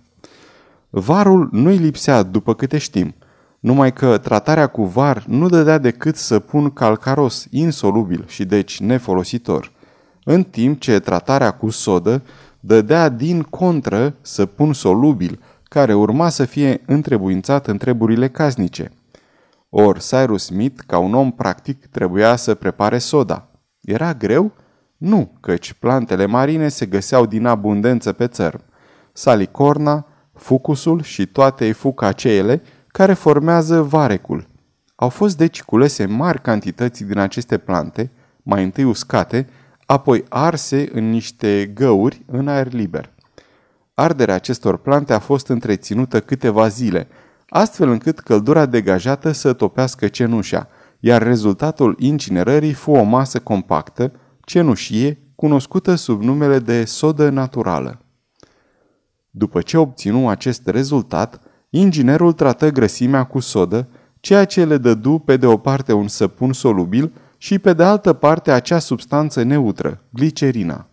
Varul 0.90 1.50
nu-i 1.52 1.78
lipsea, 1.78 2.24
după 2.24 2.54
câte 2.54 2.78
știm, 2.78 3.16
numai 3.60 3.94
că 3.94 4.18
tratarea 4.18 4.68
cu 4.68 4.84
var 4.84 5.24
nu 5.28 5.50
dădea 5.50 5.78
decât 5.78 6.16
săpun 6.16 6.70
calcaros, 6.70 7.48
insolubil 7.50 8.26
și 8.28 8.46
deci 8.46 8.80
nefolositor, 8.80 9.72
în 10.24 10.44
timp 10.44 10.80
ce 10.80 11.00
tratarea 11.00 11.52
cu 11.52 11.70
sodă 11.70 12.22
dădea 12.60 13.10
din 13.10 13.42
contră 13.42 14.16
săpun 14.22 14.74
solubil, 14.74 15.40
care 15.64 15.94
urma 15.94 16.30
să 16.30 16.46
fie 16.46 16.82
întrebuințat 16.86 17.68
în 17.68 17.78
treburile 17.78 18.30
casnice. 18.30 18.92
Or, 19.70 20.00
Cyrus 20.00 20.44
Smith, 20.44 20.82
ca 20.88 20.98
un 20.98 21.14
om 21.14 21.32
practic, 21.32 21.86
trebuia 21.86 22.36
să 22.36 22.56
prepare 22.56 22.98
soda. 22.98 23.48
Era 23.82 24.14
greu? 24.14 24.52
Nu, 24.98 25.32
căci 25.40 25.74
plantele 25.74 26.26
marine 26.26 26.68
se 26.68 26.86
găseau 26.86 27.26
din 27.26 27.46
abundență 27.46 28.14
pe 28.14 28.28
țărm. 28.28 28.62
Salicorna, 29.14 30.06
fucusul 30.34 31.02
și 31.02 31.26
toate 31.26 31.72
fucaceele 31.72 32.62
care 32.92 33.14
formează 33.14 33.82
varecul. 33.82 34.48
Au 34.96 35.10
fost 35.10 35.38
deci 35.38 35.64
culese 35.64 36.06
mari 36.06 36.42
cantități 36.42 37.04
din 37.04 37.18
aceste 37.18 37.58
plante, 37.58 38.12
mai 38.44 38.64
întâi 38.64 38.84
uscate, 38.84 39.48
apoi 39.86 40.24
arse 40.30 40.90
în 40.92 41.10
niște 41.10 41.72
găuri 41.74 42.22
în 42.26 42.48
aer 42.48 42.74
liber. 42.74 43.14
Arderea 43.94 44.36
acestor 44.36 44.78
plante 44.78 45.14
a 45.14 45.20
fost 45.20 45.48
întreținută 45.48 46.20
câteva 46.20 46.68
zile, 46.68 47.08
astfel 47.50 47.90
încât 47.90 48.20
căldura 48.20 48.66
degajată 48.66 49.32
să 49.32 49.54
topească 49.54 50.08
cenușa, 50.08 50.68
iar 51.00 51.24
rezultatul 51.24 51.96
incinerării 52.00 52.74
fu 52.74 52.92
o 52.92 53.04
masă 53.04 53.40
compactă, 53.40 54.12
cenușie, 54.42 55.20
cunoscută 55.36 55.96
sub 55.96 56.22
numele 56.22 56.60
de 56.60 56.86
sodă 56.86 57.30
naturală. 57.30 58.02
După 59.30 59.62
ce 59.62 59.78
obținu 59.78 60.30
acest 60.30 60.68
rezultat, 60.68 61.42
inginerul 61.70 62.34
trată 62.34 62.70
grăsimea 62.70 63.24
cu 63.24 63.40
sodă, 63.40 63.88
ceea 64.20 64.46
ce 64.46 64.66
le 64.66 64.78
dădu 64.78 65.20
pe 65.20 65.38
de 65.38 65.46
o 65.46 65.58
parte 65.58 65.94
un 65.94 66.08
săpun 66.08 66.54
solubil 66.54 67.14
și 67.38 67.60
pe 67.60 67.74
de 67.74 67.84
altă 67.84 68.14
parte 68.14 68.52
acea 68.52 68.80
substanță 68.80 69.44
neutră, 69.44 70.04
glicerina. 70.10 70.88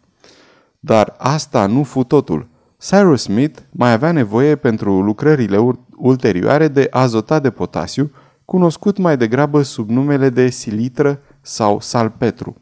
Dar 0.80 1.14
asta 1.18 1.66
nu 1.66 1.82
fu 1.82 2.02
totul. 2.02 2.48
Cyrus 2.78 3.22
Smith 3.22 3.58
mai 3.70 3.92
avea 3.92 4.12
nevoie 4.12 4.56
pentru 4.56 5.00
lucrările 5.00 5.76
ulterioare 5.96 6.68
de 6.68 6.86
azotat 6.90 7.42
de 7.42 7.50
potasiu, 7.50 8.10
cunoscut 8.44 8.98
mai 8.98 9.16
degrabă 9.16 9.62
sub 9.62 9.90
numele 9.90 10.28
de 10.28 10.48
silitră 10.50 11.20
sau 11.40 11.80
salpetru. 11.80 12.56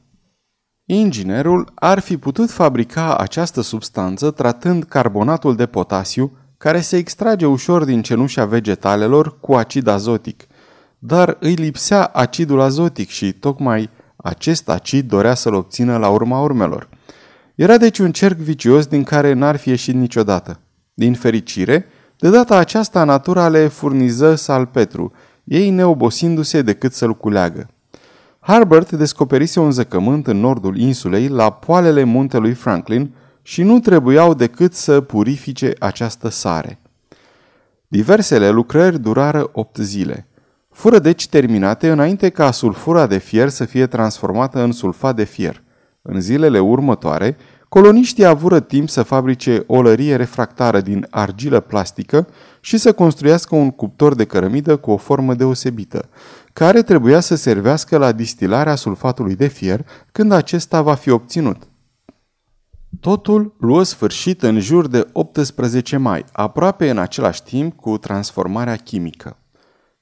Inginerul 0.85 1.73
ar 1.75 1.99
fi 1.99 2.16
putut 2.16 2.50
fabrica 2.50 3.16
această 3.16 3.61
substanță 3.61 4.30
tratând 4.30 4.85
carbonatul 4.85 5.56
de 5.56 5.66
potasiu, 5.66 6.37
care 6.64 6.80
se 6.80 6.97
extrage 6.97 7.47
ușor 7.47 7.85
din 7.85 8.02
cenușa 8.02 8.44
vegetalelor 8.44 9.40
cu 9.40 9.54
acid 9.54 9.87
azotic, 9.87 10.47
dar 10.99 11.37
îi 11.40 11.54
lipsea 11.54 12.04
acidul 12.04 12.61
azotic 12.61 13.09
și 13.09 13.33
tocmai 13.33 13.90
acest 14.16 14.68
acid 14.68 15.09
dorea 15.09 15.35
să-l 15.35 15.54
obțină 15.54 15.97
la 15.97 16.09
urma 16.09 16.40
urmelor. 16.40 16.88
Era 17.54 17.76
deci 17.76 17.99
un 17.99 18.12
cerc 18.12 18.37
vicios 18.37 18.87
din 18.87 19.02
care 19.02 19.33
n-ar 19.33 19.56
fi 19.56 19.68
ieșit 19.68 19.94
niciodată. 19.94 20.61
Din 20.94 21.14
fericire, 21.14 21.87
de 22.18 22.30
data 22.30 22.56
aceasta 22.56 23.04
natura 23.04 23.49
le 23.49 23.66
furniză 23.66 24.35
salpetru, 24.35 25.12
ei 25.44 25.71
neobosindu-se 25.71 26.62
decât 26.62 26.92
să-l 26.92 27.16
culeagă. 27.16 27.71
Harbert 28.40 28.92
descoperise 28.92 29.61
un 29.61 29.71
zăcământ 29.71 30.26
în 30.26 30.37
nordul 30.40 30.78
insulei, 30.78 31.28
la 31.28 31.50
poalele 31.50 32.04
muntelui 32.04 32.52
Franklin, 32.52 33.14
și 33.46 33.62
nu 33.62 33.80
trebuiau 33.80 34.34
decât 34.34 34.74
să 34.74 35.00
purifice 35.00 35.72
această 35.78 36.28
sare. 36.28 36.78
Diversele 37.88 38.50
lucrări 38.50 39.00
durară 39.00 39.50
opt 39.52 39.76
zile. 39.76 40.26
Fură 40.70 40.98
deci 40.98 41.28
terminate 41.28 41.90
înainte 41.90 42.28
ca 42.28 42.50
sulfura 42.50 43.06
de 43.06 43.18
fier 43.18 43.48
să 43.48 43.64
fie 43.64 43.86
transformată 43.86 44.62
în 44.62 44.72
sulfat 44.72 45.16
de 45.16 45.24
fier. 45.24 45.62
În 46.02 46.20
zilele 46.20 46.58
următoare, 46.58 47.36
coloniștii 47.68 48.24
avură 48.24 48.60
timp 48.60 48.88
să 48.88 49.02
fabrice 49.02 49.64
o 49.66 49.82
lărie 49.82 50.16
refractară 50.16 50.80
din 50.80 51.06
argilă 51.10 51.60
plastică 51.60 52.26
și 52.60 52.76
să 52.78 52.92
construiască 52.92 53.54
un 53.54 53.70
cuptor 53.70 54.14
de 54.14 54.24
cărămidă 54.24 54.76
cu 54.76 54.90
o 54.90 54.96
formă 54.96 55.34
deosebită, 55.34 56.08
care 56.52 56.82
trebuia 56.82 57.20
să 57.20 57.34
servească 57.34 57.96
la 57.96 58.12
distilarea 58.12 58.74
sulfatului 58.74 59.36
de 59.36 59.46
fier 59.46 59.86
când 60.12 60.32
acesta 60.32 60.82
va 60.82 60.94
fi 60.94 61.10
obținut. 61.10 61.62
Totul 63.00 63.54
luă 63.58 63.82
sfârșit 63.82 64.42
în 64.42 64.60
jur 64.60 64.86
de 64.86 65.08
18 65.12 65.96
mai, 65.96 66.24
aproape 66.32 66.90
în 66.90 66.98
același 66.98 67.42
timp 67.42 67.76
cu 67.76 67.98
transformarea 67.98 68.76
chimică. 68.76 69.38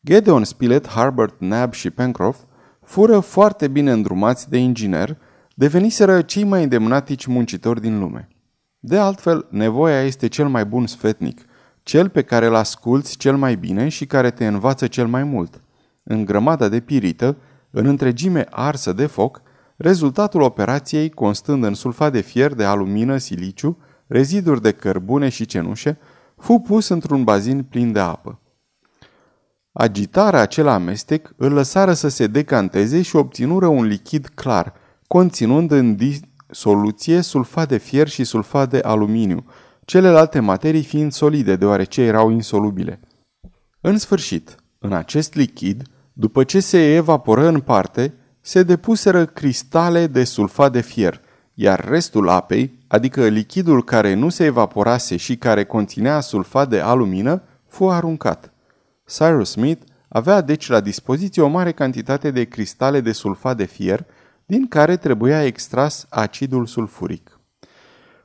Gedeon 0.05 0.45
Spilett, 0.45 0.89
Harbert, 0.89 1.35
Nab 1.39 1.73
și 1.73 1.91
Pencroff 1.91 2.39
fură 2.81 3.21
foarte 3.21 3.69
bine 3.69 3.93
îndrumați 3.93 4.51
de 4.51 4.59
inginer, 4.59 5.19
deveniseră 5.55 6.23
cei 6.23 6.45
mai 6.45 6.63
îndemnatici 6.63 7.27
muncitori 7.27 7.81
din 7.81 7.99
lume. 7.99 8.29
De 8.79 8.99
altfel, 8.99 9.47
nevoia 9.51 10.03
este 10.03 10.29
cel 10.29 10.49
mai 10.49 10.65
bun 10.65 10.87
sfetnic, 10.87 11.45
cel 11.83 12.09
pe 12.09 12.23
care 12.23 12.47
îl 12.47 12.55
asculți 12.55 13.17
cel 13.17 13.37
mai 13.37 13.57
bine 13.57 13.89
și 13.89 14.07
care 14.07 14.31
te 14.31 14.47
învață 14.47 14.87
cel 14.87 15.07
mai 15.07 15.25
mult. 15.25 15.61
În 16.03 16.25
grămada 16.25 16.69
de 16.69 16.81
pirită, 16.81 17.37
în 17.71 17.87
întregime 17.87 18.47
arsă 18.51 18.93
de 18.93 19.07
foc, 19.07 19.43
rezultatul 19.83 20.41
operației, 20.41 21.11
constând 21.11 21.65
în 21.65 21.75
sulfat 21.75 22.13
de 22.13 22.21
fier, 22.21 22.55
de 22.55 22.65
alumină, 22.65 23.17
siliciu, 23.17 23.79
reziduri 24.07 24.63
de 24.63 24.73
cărbune 24.73 25.29
și 25.29 25.47
cenușe, 25.47 25.99
fu 26.37 26.59
pus 26.59 26.89
într-un 26.89 27.25
bazin 27.25 27.63
plin 27.63 27.93
de 27.93 28.01
apă. 28.01 28.41
Agitarea 29.73 30.41
acel 30.41 30.67
amestec 30.67 31.33
îl 31.37 31.53
lăsară 31.53 31.93
să 31.93 32.09
se 32.09 32.27
decanteze 32.27 33.03
și 33.03 33.17
obținură 33.17 33.67
un 33.67 33.85
lichid 33.85 34.27
clar, 34.35 34.73
conținând 35.07 35.71
în 35.71 35.99
soluție 36.51 37.21
sulfat 37.21 37.69
de 37.69 37.77
fier 37.77 38.09
și 38.09 38.25
sulfat 38.25 38.71
de 38.71 38.79
aluminiu, 38.79 39.45
celelalte 39.85 40.41
materii 40.41 40.83
fiind 40.83 41.13
solide, 41.13 41.57
deoarece 41.57 42.03
erau 42.03 42.31
insolubile. 42.31 43.01
În 43.81 43.99
sfârșit, 43.99 44.57
în 44.79 44.93
acest 44.93 45.35
lichid, 45.35 45.83
după 46.13 46.45
ce 46.45 46.61
se 46.61 46.95
evaporă 46.95 47.47
în 47.47 47.61
parte, 47.61 48.15
se 48.45 48.63
depuseră 48.63 49.27
cristale 49.27 50.07
de 50.07 50.25
sulfat 50.25 50.73
de 50.73 50.81
fier, 50.81 51.21
iar 51.55 51.85
restul 51.89 52.29
apei, 52.29 52.79
adică 52.89 53.27
lichidul 53.27 53.85
care 53.85 54.15
nu 54.15 54.29
se 54.29 54.45
evaporase 54.45 55.17
și 55.17 55.37
care 55.37 55.65
conținea 55.65 56.21
sulfat 56.21 56.69
de 56.69 56.81
alumină, 56.81 57.43
fu 57.67 57.89
aruncat. 57.89 58.53
Cyrus 59.07 59.51
Smith 59.51 59.83
avea 60.09 60.41
deci 60.41 60.69
la 60.69 60.81
dispoziție 60.81 61.43
o 61.43 61.49
mare 61.49 61.73
cantitate 61.73 62.31
de 62.31 62.45
cristale 62.45 63.01
de 63.01 63.13
sulfat 63.13 63.57
de 63.57 63.65
fier, 63.65 64.07
din 64.47 64.69
care 64.69 64.97
trebuia 64.97 65.45
extras 65.45 66.07
acidul 66.09 66.67
sulfuric. 66.67 67.41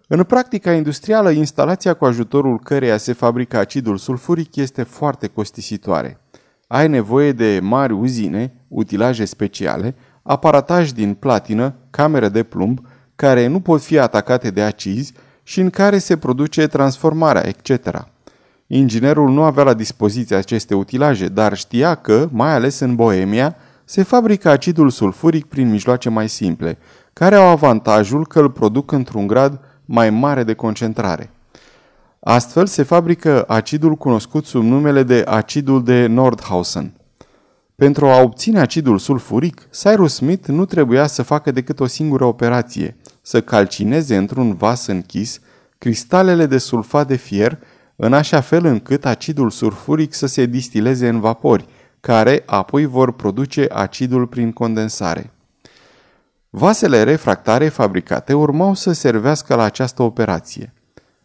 În 0.07 0.24
practica 0.24 0.74
industrială, 0.74 1.29
instalația 1.29 1.93
cu 1.93 2.05
ajutorul 2.05 2.59
căreia 2.59 2.97
se 2.97 3.13
fabrică 3.13 3.57
acidul 3.57 3.97
sulfuric 3.97 4.55
este 4.55 4.83
foarte 4.83 5.27
costisitoare. 5.27 6.21
Ai 6.67 6.88
nevoie 6.88 7.31
de 7.31 7.59
mari 7.63 7.93
uzine, 7.93 8.65
utilaje 8.67 9.25
speciale, 9.25 9.95
aparataj 10.27 10.91
din 10.91 11.13
platină, 11.13 11.74
camere 11.89 12.29
de 12.29 12.43
plumb, 12.43 12.79
care 13.15 13.48
nu 13.48 13.60
pot 13.60 13.81
fi 13.81 14.00
atacate 14.00 14.50
de 14.50 14.62
acizi 14.62 15.13
și 15.43 15.60
în 15.60 15.69
care 15.69 15.98
se 15.98 16.17
produce 16.17 16.67
transformarea, 16.67 17.48
etc. 17.48 18.07
Inginerul 18.67 19.29
nu 19.29 19.43
avea 19.43 19.63
la 19.63 19.74
dispoziție 19.74 20.36
aceste 20.36 20.75
utilaje, 20.75 21.27
dar 21.27 21.57
știa 21.57 21.96
că, 21.96 22.27
mai 22.31 22.53
ales 22.53 22.79
în 22.79 22.96
Boemia, 22.96 23.55
se 23.86 24.03
fabrică 24.03 24.50
acidul 24.50 24.89
sulfuric 24.89 25.46
prin 25.46 25.69
mijloace 25.69 26.10
mai 26.10 26.29
simple, 26.29 26.77
care 27.13 27.36
au 27.36 27.48
avantajul 27.48 28.27
că 28.27 28.39
îl 28.39 28.50
produc 28.50 28.91
într-un 28.91 29.27
grad 29.27 29.60
mai 29.86 30.10
mare 30.10 30.43
de 30.43 30.53
concentrare. 30.53 31.29
Astfel 32.19 32.65
se 32.65 32.84
fabrică 32.84 33.43
acidul 33.48 33.96
cunoscut 33.96 34.46
sub 34.46 34.63
numele 34.63 35.03
de 35.03 35.24
acidul 35.27 35.84
de 35.84 36.05
Nordhausen. 36.05 36.97
Pentru 37.81 38.05
a 38.05 38.22
obține 38.22 38.60
acidul 38.60 38.98
sulfuric, 38.98 39.69
Cyrus 39.69 40.13
Smith 40.13 40.48
nu 40.48 40.65
trebuia 40.65 41.07
să 41.07 41.24
facă 41.24 41.51
decât 41.51 41.79
o 41.79 41.86
singură 41.86 42.25
operație, 42.25 42.98
să 43.22 43.41
calcineze 43.41 44.15
într-un 44.15 44.53
vas 44.53 44.86
închis 44.88 45.39
cristalele 45.77 46.46
de 46.46 46.57
sulfat 46.57 47.07
de 47.07 47.15
fier 47.15 47.60
în 47.96 48.13
așa 48.13 48.41
fel 48.41 48.65
încât 48.65 49.05
acidul 49.05 49.50
sulfuric 49.50 50.13
să 50.13 50.25
se 50.25 50.46
distileze 50.46 51.07
în 51.07 51.19
vapori, 51.19 51.67
care 52.00 52.43
apoi 52.46 52.86
vor 52.86 53.13
produce 53.13 53.67
acidul 53.72 54.27
prin 54.27 54.51
condensare. 54.51 55.31
Vasele 56.50 57.03
refractare 57.03 57.69
fabricate 57.69 58.34
urmau 58.34 58.74
să 58.74 58.91
servească 58.91 59.55
la 59.55 59.63
această 59.63 60.03
operație. 60.03 60.74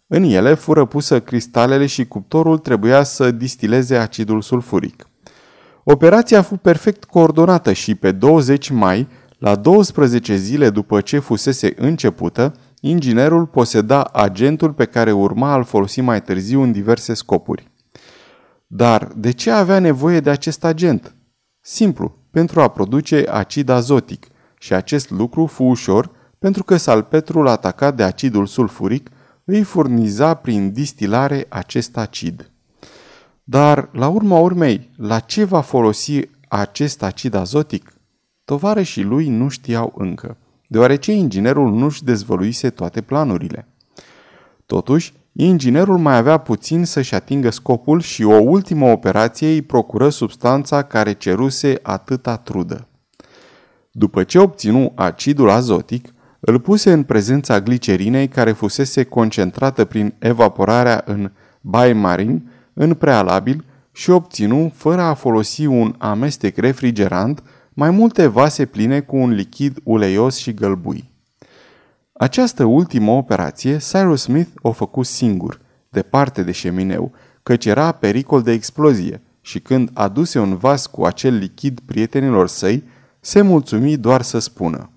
În 0.07 0.23
ele 0.23 0.55
fură 0.55 0.85
pusă 0.85 1.21
cristalele 1.21 1.87
și 1.87 2.07
cuptorul 2.07 2.59
trebuia 2.59 3.03
să 3.03 3.31
distileze 3.31 3.97
acidul 3.97 4.43
sulfuric. 4.43 5.07
Operația 5.85 6.39
a 6.39 6.43
fost 6.43 6.61
perfect 6.61 7.05
coordonată 7.05 7.73
și 7.73 7.95
pe 7.95 8.13
20 8.13 8.69
mai, 8.69 9.09
la 9.39 9.57
12 9.57 10.37
zile 10.37 10.71
după 10.71 11.01
ce 11.01 11.19
fusese 11.19 11.73
începută, 11.77 12.55
inginerul 12.81 13.47
poseda 13.47 14.03
agentul 14.03 14.73
pe 14.73 14.85
care 14.85 15.13
urma 15.13 15.53
al 15.53 15.65
folosi 15.65 16.01
mai 16.01 16.23
târziu 16.23 16.63
în 16.63 16.73
diverse 16.73 17.15
scopuri. 17.15 17.71
Dar 18.67 19.13
de 19.17 19.31
ce 19.31 19.51
avea 19.51 19.79
nevoie 19.79 20.21
de 20.21 20.31
acest 20.31 20.65
agent? 20.65 21.15
Simplu, 21.61 22.17
pentru 22.31 22.61
a 22.61 22.69
produce 22.69 23.27
acid 23.31 23.69
azotic 23.69 24.27
și 24.59 24.75
acest 24.75 25.11
lucru 25.11 25.47
fu 25.47 25.65
ușor 25.65 26.11
pentru 26.39 26.65
că 26.65 26.77
salpetrul 26.77 27.49
atacat 27.49 27.97
de 27.97 28.03
acidul 28.03 28.47
sulfuric 28.47 29.11
îi 29.45 29.63
furniza 29.63 30.35
prin 30.35 30.73
distilare 30.73 31.47
acest 31.49 31.97
acid. 31.97 32.52
Dar, 33.45 33.89
la 33.93 34.09
urma 34.09 34.39
urmei, 34.39 34.91
la 34.97 35.19
ce 35.19 35.45
va 35.45 35.61
folosi 35.61 36.21
acest 36.49 37.03
acid 37.03 37.35
azotic? 37.35 37.93
Tovarășii 38.45 39.05
lui 39.05 39.29
nu 39.29 39.49
știau 39.49 39.93
încă 39.97 40.37
deoarece 40.73 41.13
inginerul 41.13 41.73
nu-și 41.73 42.05
dezvăluise 42.05 42.71
toate 42.71 43.01
planurile. 43.01 43.69
Totuși, 44.67 45.13
inginerul 45.33 45.99
mai 45.99 46.17
avea 46.17 46.39
puțin 46.39 46.85
să-și 46.85 47.15
atingă 47.15 47.51
scopul 47.51 48.01
și 48.01 48.25
o 48.25 48.37
ultimă 48.37 48.87
operație 48.87 49.49
îi 49.49 49.63
procură 49.63 50.09
substanța 50.09 50.83
care 50.83 51.13
ceruse 51.13 51.79
atâta 51.83 52.37
trudă. 52.37 52.89
După 53.91 54.23
ce 54.23 54.39
obținu 54.39 54.93
acidul 54.95 55.51
azotic, 55.51 56.09
îl 56.41 56.61
puse 56.61 56.93
în 56.93 57.03
prezența 57.03 57.61
glicerinei 57.61 58.29
care 58.29 58.53
fusese 58.53 59.05
concentrată 59.05 59.85
prin 59.85 60.15
evaporarea 60.19 61.03
în 61.07 61.31
baimarin 61.61 62.52
în 62.75 62.95
prealabil 62.95 63.65
și 63.93 64.11
obținu, 64.11 64.73
fără 64.75 65.01
a 65.01 65.15
folosi 65.15 65.67
un 65.67 65.95
amestec 65.99 66.57
refrigerant, 66.57 67.43
mai 67.75 67.91
multe 67.91 68.27
vase 68.27 68.67
pline 68.67 69.01
cu 69.01 69.17
un 69.17 69.31
lichid 69.31 69.79
uleios 69.83 70.37
și 70.37 70.55
gălbui. 70.55 71.11
Această 72.13 72.65
ultimă 72.65 73.11
operație 73.11 73.77
Cyrus 73.77 74.23
Smith 74.23 74.51
o 74.63 74.73
făcut 74.73 75.07
singur, 75.07 75.61
departe 75.89 76.43
de 76.43 76.53
șemineu, 76.53 77.13
căci 77.43 77.67
era 77.67 77.93
pericol 77.93 78.43
de 78.43 78.53
explozie 78.53 79.23
și 79.41 79.61
când 79.61 79.91
aduse 79.93 80.39
un 80.39 80.57
vas 80.57 80.87
cu 80.87 81.05
acel 81.05 81.35
lichid 81.35 81.81
prietenilor 81.81 82.49
săi, 82.49 82.85
se 83.21 83.41
mulțumi 83.41 83.97
doar 83.97 84.23
să 84.23 84.39
spună 84.39 84.91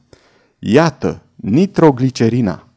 Iată, 0.59 1.21
nitroglicerina! 1.35 2.67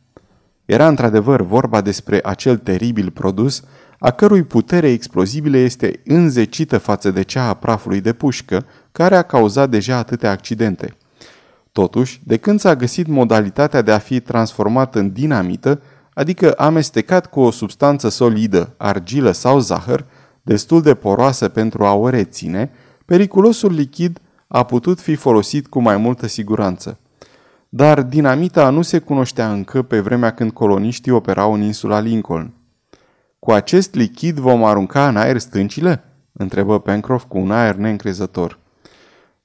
Era 0.64 0.88
într-adevăr 0.88 1.42
vorba 1.42 1.80
despre 1.80 2.20
acel 2.22 2.58
teribil 2.58 3.10
produs 3.10 3.62
a 3.98 4.10
cărui 4.10 4.42
putere 4.42 4.90
explozibilă 4.90 5.56
este 5.56 6.00
înzecită 6.04 6.78
față 6.78 7.10
de 7.10 7.22
cea 7.22 7.48
a 7.48 7.54
prafului 7.54 8.00
de 8.00 8.12
pușcă, 8.12 8.66
care 8.92 9.16
a 9.16 9.22
cauzat 9.22 9.70
deja 9.70 9.96
atâtea 9.96 10.30
accidente. 10.30 10.96
Totuși, 11.72 12.20
de 12.24 12.36
când 12.36 12.60
s-a 12.60 12.76
găsit 12.76 13.06
modalitatea 13.06 13.82
de 13.82 13.92
a 13.92 13.98
fi 13.98 14.20
transformat 14.20 14.94
în 14.94 15.12
dinamită, 15.12 15.80
adică 16.14 16.52
amestecat 16.52 17.26
cu 17.26 17.40
o 17.40 17.50
substanță 17.50 18.08
solidă, 18.08 18.74
argilă 18.76 19.30
sau 19.30 19.58
zahăr, 19.58 20.04
destul 20.42 20.82
de 20.82 20.94
poroasă 20.94 21.48
pentru 21.48 21.84
a 21.84 21.94
o 21.94 22.08
reține, 22.08 22.70
periculosul 23.04 23.72
lichid 23.72 24.20
a 24.46 24.62
putut 24.62 25.00
fi 25.00 25.14
folosit 25.14 25.66
cu 25.66 25.80
mai 25.80 25.96
multă 25.96 26.26
siguranță. 26.26 26.98
Dar 27.68 28.02
dinamita 28.02 28.70
nu 28.70 28.82
se 28.82 28.98
cunoștea 28.98 29.52
încă 29.52 29.82
pe 29.82 30.00
vremea 30.00 30.30
când 30.30 30.50
coloniștii 30.50 31.12
operau 31.12 31.52
în 31.52 31.62
insula 31.62 32.00
Lincoln. 32.00 32.52
Cu 33.48 33.54
acest 33.54 33.94
lichid 33.94 34.38
vom 34.38 34.64
arunca 34.64 35.08
în 35.08 35.16
aer 35.16 35.38
stâncile?" 35.38 36.04
întrebă 36.32 36.80
Pencroff 36.80 37.24
cu 37.28 37.38
un 37.38 37.50
aer 37.50 37.74
neîncrezător. 37.74 38.58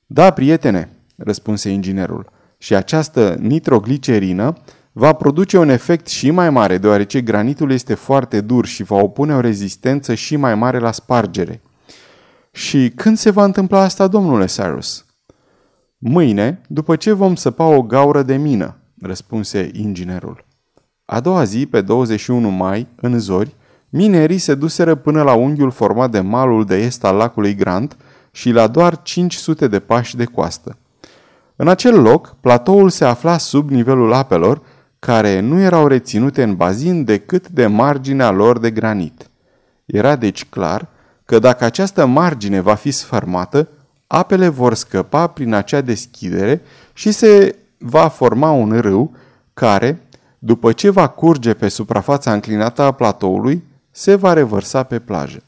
Da, 0.06 0.32
prietene, 0.32 0.90
răspunse 1.16 1.70
inginerul, 1.70 2.30
și 2.58 2.76
această 2.76 3.36
nitroglicerină 3.40 4.54
va 4.92 5.14
produce 5.14 5.58
un 5.58 5.70
efect 5.70 6.08
și 6.08 6.32
mai 6.32 6.50
mare, 6.50 6.78
deoarece 6.78 7.22
granitul 7.22 7.72
este 7.72 7.94
foarte 7.94 8.42
dur 8.42 8.66
și 8.66 8.84
va 8.84 8.96
opune 8.96 9.36
o 9.36 9.40
rezistență 9.40 10.14
și 10.14 10.36
mai 10.36 10.56
mare 10.56 10.80
la 10.80 10.92
spargere. 10.92 11.62
Și 12.52 12.92
când 12.96 13.18
se 13.18 13.30
va 13.30 13.44
întâmpla 13.44 13.82
asta, 13.82 14.08
domnule 14.08 14.46
Cyrus? 14.46 15.06
Mâine, 15.98 16.62
după 16.68 16.96
ce 16.96 17.12
vom 17.12 17.36
săpa 17.36 17.66
o 17.66 17.82
gaură 17.82 18.24
de 18.24 18.36
mină, 18.36 18.78
răspunse 19.02 19.70
inginerul. 19.74 20.46
A 21.06 21.20
doua 21.20 21.44
zi, 21.44 21.66
pe 21.66 21.82
21 21.82 22.50
mai, 22.50 22.88
în 22.96 23.20
zori, 23.20 23.56
minerii 23.96 24.38
se 24.38 24.56
duseră 24.56 24.96
până 24.96 25.24
la 25.24 25.34
unghiul 25.34 25.72
format 25.72 26.12
de 26.12 26.20
malul 26.20 26.66
de 26.66 26.76
est 26.76 27.04
al 27.04 27.16
lacului 27.16 27.56
Grant 27.56 27.98
și 28.32 28.52
la 28.52 28.68
doar 28.68 29.02
500 29.02 29.68
de 29.68 29.80
pași 29.80 30.16
de 30.16 30.24
coastă. 30.24 30.78
În 31.56 31.68
acel 31.68 32.02
loc, 32.02 32.36
platoul 32.42 32.90
se 32.90 33.06
afla 33.06 33.38
sub 33.38 33.70
nivelul 33.70 34.14
apelor, 34.14 34.62
care 35.00 35.40
nu 35.40 35.60
erau 35.60 35.88
reținute 35.88 36.44
în 36.44 36.56
bazin 36.56 37.04
decât 37.04 37.48
de 37.48 37.68
marginea 37.68 38.32
lor 38.32 38.60
de 38.60 38.72
granit. 38.72 39.30
Era 39.86 40.16
deci 40.16 40.46
clar 40.46 40.88
că 41.26 41.40
dacă 41.40 41.64
această 41.64 42.06
margine 42.06 42.60
va 42.60 42.76
fi 42.76 42.92
sfărmată, 42.92 43.68
apele 44.08 44.48
vor 44.48 44.74
scăpa 44.74 45.28
prin 45.28 45.54
acea 45.54 45.82
deschidere 45.82 46.62
și 46.94 47.12
se 47.12 47.56
va 47.78 48.08
forma 48.08 48.52
un 48.52 48.80
râu 48.80 49.16
care, 49.54 50.02
după 50.40 50.72
ce 50.72 50.90
va 50.90 51.08
curge 51.08 51.54
pe 51.54 51.68
suprafața 51.68 52.34
înclinată 52.34 52.82
a 52.82 52.92
platoului, 52.92 53.72
se 53.96 54.16
va 54.16 54.34
revărsa 54.34 54.84
pe 54.84 55.00
plajă. 55.00 55.44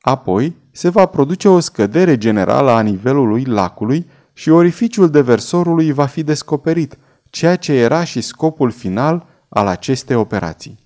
Apoi 0.00 0.56
se 0.70 0.88
va 0.88 1.06
produce 1.06 1.48
o 1.48 1.60
scădere 1.60 2.18
generală 2.18 2.70
a 2.70 2.80
nivelului 2.80 3.44
lacului 3.44 4.06
și 4.32 4.50
orificiul 4.50 5.10
deversorului 5.10 5.92
va 5.92 6.06
fi 6.06 6.22
descoperit, 6.22 6.98
ceea 7.24 7.56
ce 7.56 7.72
era 7.72 8.04
și 8.04 8.20
scopul 8.20 8.70
final 8.70 9.26
al 9.48 9.66
acestei 9.66 10.16
operații. 10.16 10.78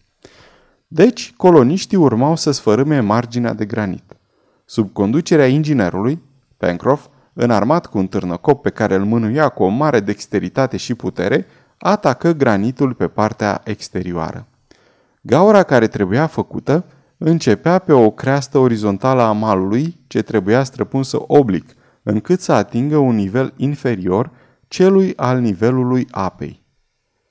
Deci, 0.88 1.32
coloniștii 1.36 1.96
urmau 1.96 2.36
să 2.36 2.50
sfărâme 2.50 3.00
marginea 3.00 3.52
de 3.52 3.64
granit. 3.64 4.16
Sub 4.64 4.92
conducerea 4.92 5.46
inginerului, 5.46 6.22
Pencroff, 6.56 7.06
înarmat 7.32 7.86
cu 7.86 7.98
un 7.98 8.06
târnăcop 8.06 8.62
pe 8.62 8.70
care 8.70 8.94
îl 8.94 9.04
mânuia 9.04 9.48
cu 9.48 9.62
o 9.62 9.68
mare 9.68 10.00
dexteritate 10.00 10.76
și 10.76 10.94
putere, 10.94 11.46
atacă 11.78 12.32
granitul 12.32 12.94
pe 12.94 13.08
partea 13.08 13.60
exterioară. 13.64 14.46
Gaura 15.24 15.62
care 15.62 15.86
trebuia 15.86 16.26
făcută 16.26 16.84
începea 17.16 17.78
pe 17.78 17.92
o 17.92 18.10
creastă 18.10 18.58
orizontală 18.58 19.22
a 19.22 19.32
malului 19.32 20.00
ce 20.06 20.22
trebuia 20.22 20.64
străpunsă 20.64 21.18
oblic, 21.26 21.74
încât 22.02 22.40
să 22.40 22.52
atingă 22.52 22.96
un 22.96 23.14
nivel 23.14 23.52
inferior 23.56 24.30
celui 24.68 25.16
al 25.16 25.40
nivelului 25.40 26.06
apei. 26.10 26.62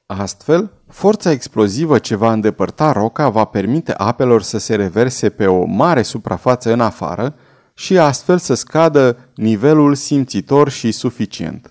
Astfel, 0.06 0.82
Forța 0.92 1.32
explozivă 1.32 1.98
ce 1.98 2.16
va 2.16 2.32
îndepărta 2.32 2.92
roca 2.92 3.30
va 3.30 3.46
permite 3.46 3.94
apelor 3.94 4.42
să 4.42 4.58
se 4.58 4.76
reverse 4.76 5.30
pe 5.30 5.46
o 5.46 5.66
mare 5.66 6.02
suprafață 6.02 6.74
în 6.74 6.80
afară 6.80 7.36
și 7.74 7.98
astfel 7.98 8.38
să 8.38 8.54
scadă 8.54 9.18
nivelul 9.36 9.96
simțitor 9.96 10.70
și 10.70 10.92
suficient. 10.92 11.70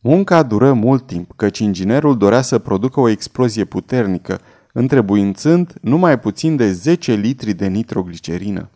Munca 0.00 0.42
dură 0.42 0.72
mult 0.72 1.06
timp, 1.06 1.32
căci 1.36 1.58
inginerul 1.58 2.16
dorea 2.16 2.42
să 2.42 2.58
producă 2.58 3.00
o 3.00 3.08
explozie 3.08 3.64
puternică, 3.64 4.40
întrebuințând 4.74 5.74
numai 5.80 6.18
puțin 6.18 6.56
de 6.56 6.72
10 6.72 7.14
litri 7.14 7.52
de 7.52 7.66
nitroglicerină. 7.66 8.70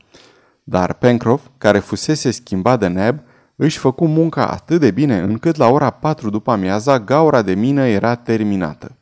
Dar 0.64 0.92
Pencroff, 0.92 1.46
care 1.58 1.78
fusese 1.78 2.30
schimbat 2.30 2.78
de 2.78 2.87
neb, 2.87 3.20
își 3.56 3.78
făcu 3.78 4.06
munca 4.06 4.46
atât 4.46 4.80
de 4.80 4.90
bine 4.90 5.18
încât 5.18 5.56
la 5.56 5.68
ora 5.68 5.90
4 5.90 6.30
după 6.30 6.50
amiaza 6.50 7.00
gaura 7.00 7.42
de 7.42 7.54
mină 7.54 7.87
era 7.87 8.14
terminată. 8.14 8.98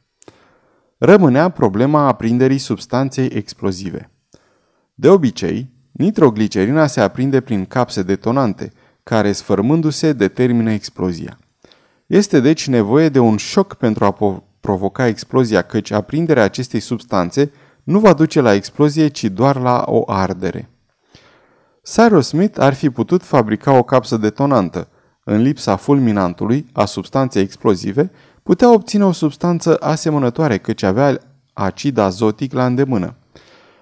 Rămânea 0.99 1.49
problema 1.49 2.07
aprinderii 2.07 2.59
substanței 2.59 3.27
explozive. 3.27 4.11
De 4.95 5.09
obicei, 5.09 5.71
nitroglicerina 5.93 6.87
se 6.87 7.01
aprinde 7.01 7.41
prin 7.41 7.65
capse 7.65 8.03
detonante, 8.03 8.73
care 9.03 9.33
sfărmându-se 9.33 10.13
determină 10.13 10.73
explozia. 10.73 11.39
Este 12.07 12.41
deci 12.41 12.69
nevoie 12.69 13.09
de 13.09 13.19
un 13.19 13.37
șoc 13.37 13.75
pentru 13.75 14.05
a 14.05 14.11
provoca 14.67 15.07
explozia, 15.07 15.63
căci 15.63 15.91
aprinderea 15.91 16.43
acestei 16.43 16.81
substanțe 16.81 17.53
nu 17.83 17.99
va 17.99 18.13
duce 18.13 18.41
la 18.41 18.55
explozie, 18.55 19.09
ci 19.09 19.25
doar 19.25 19.57
la 19.57 19.85
o 19.87 20.03
ardere. 20.07 20.71
Cyrus 21.83 22.27
Smith 22.27 22.61
ar 22.61 22.75
fi 22.75 22.91
putut 22.91 23.23
fabrica 23.23 23.73
o 23.73 23.83
capsă 23.83 24.17
detonantă. 24.17 24.89
În 25.25 25.43
lipsa 25.43 25.77
fulminantului, 25.77 26.67
a 26.73 26.85
substanței 26.85 27.43
explozive, 27.43 28.11
putea 28.43 28.73
obține 28.73 29.05
o 29.05 29.13
substanță 29.13 29.77
asemănătoare, 29.81 30.59
căci 30.59 30.83
avea 30.83 31.21
acid 31.53 31.99
azotic 31.99 32.53
la 32.53 32.67
îndemână. 32.67 33.15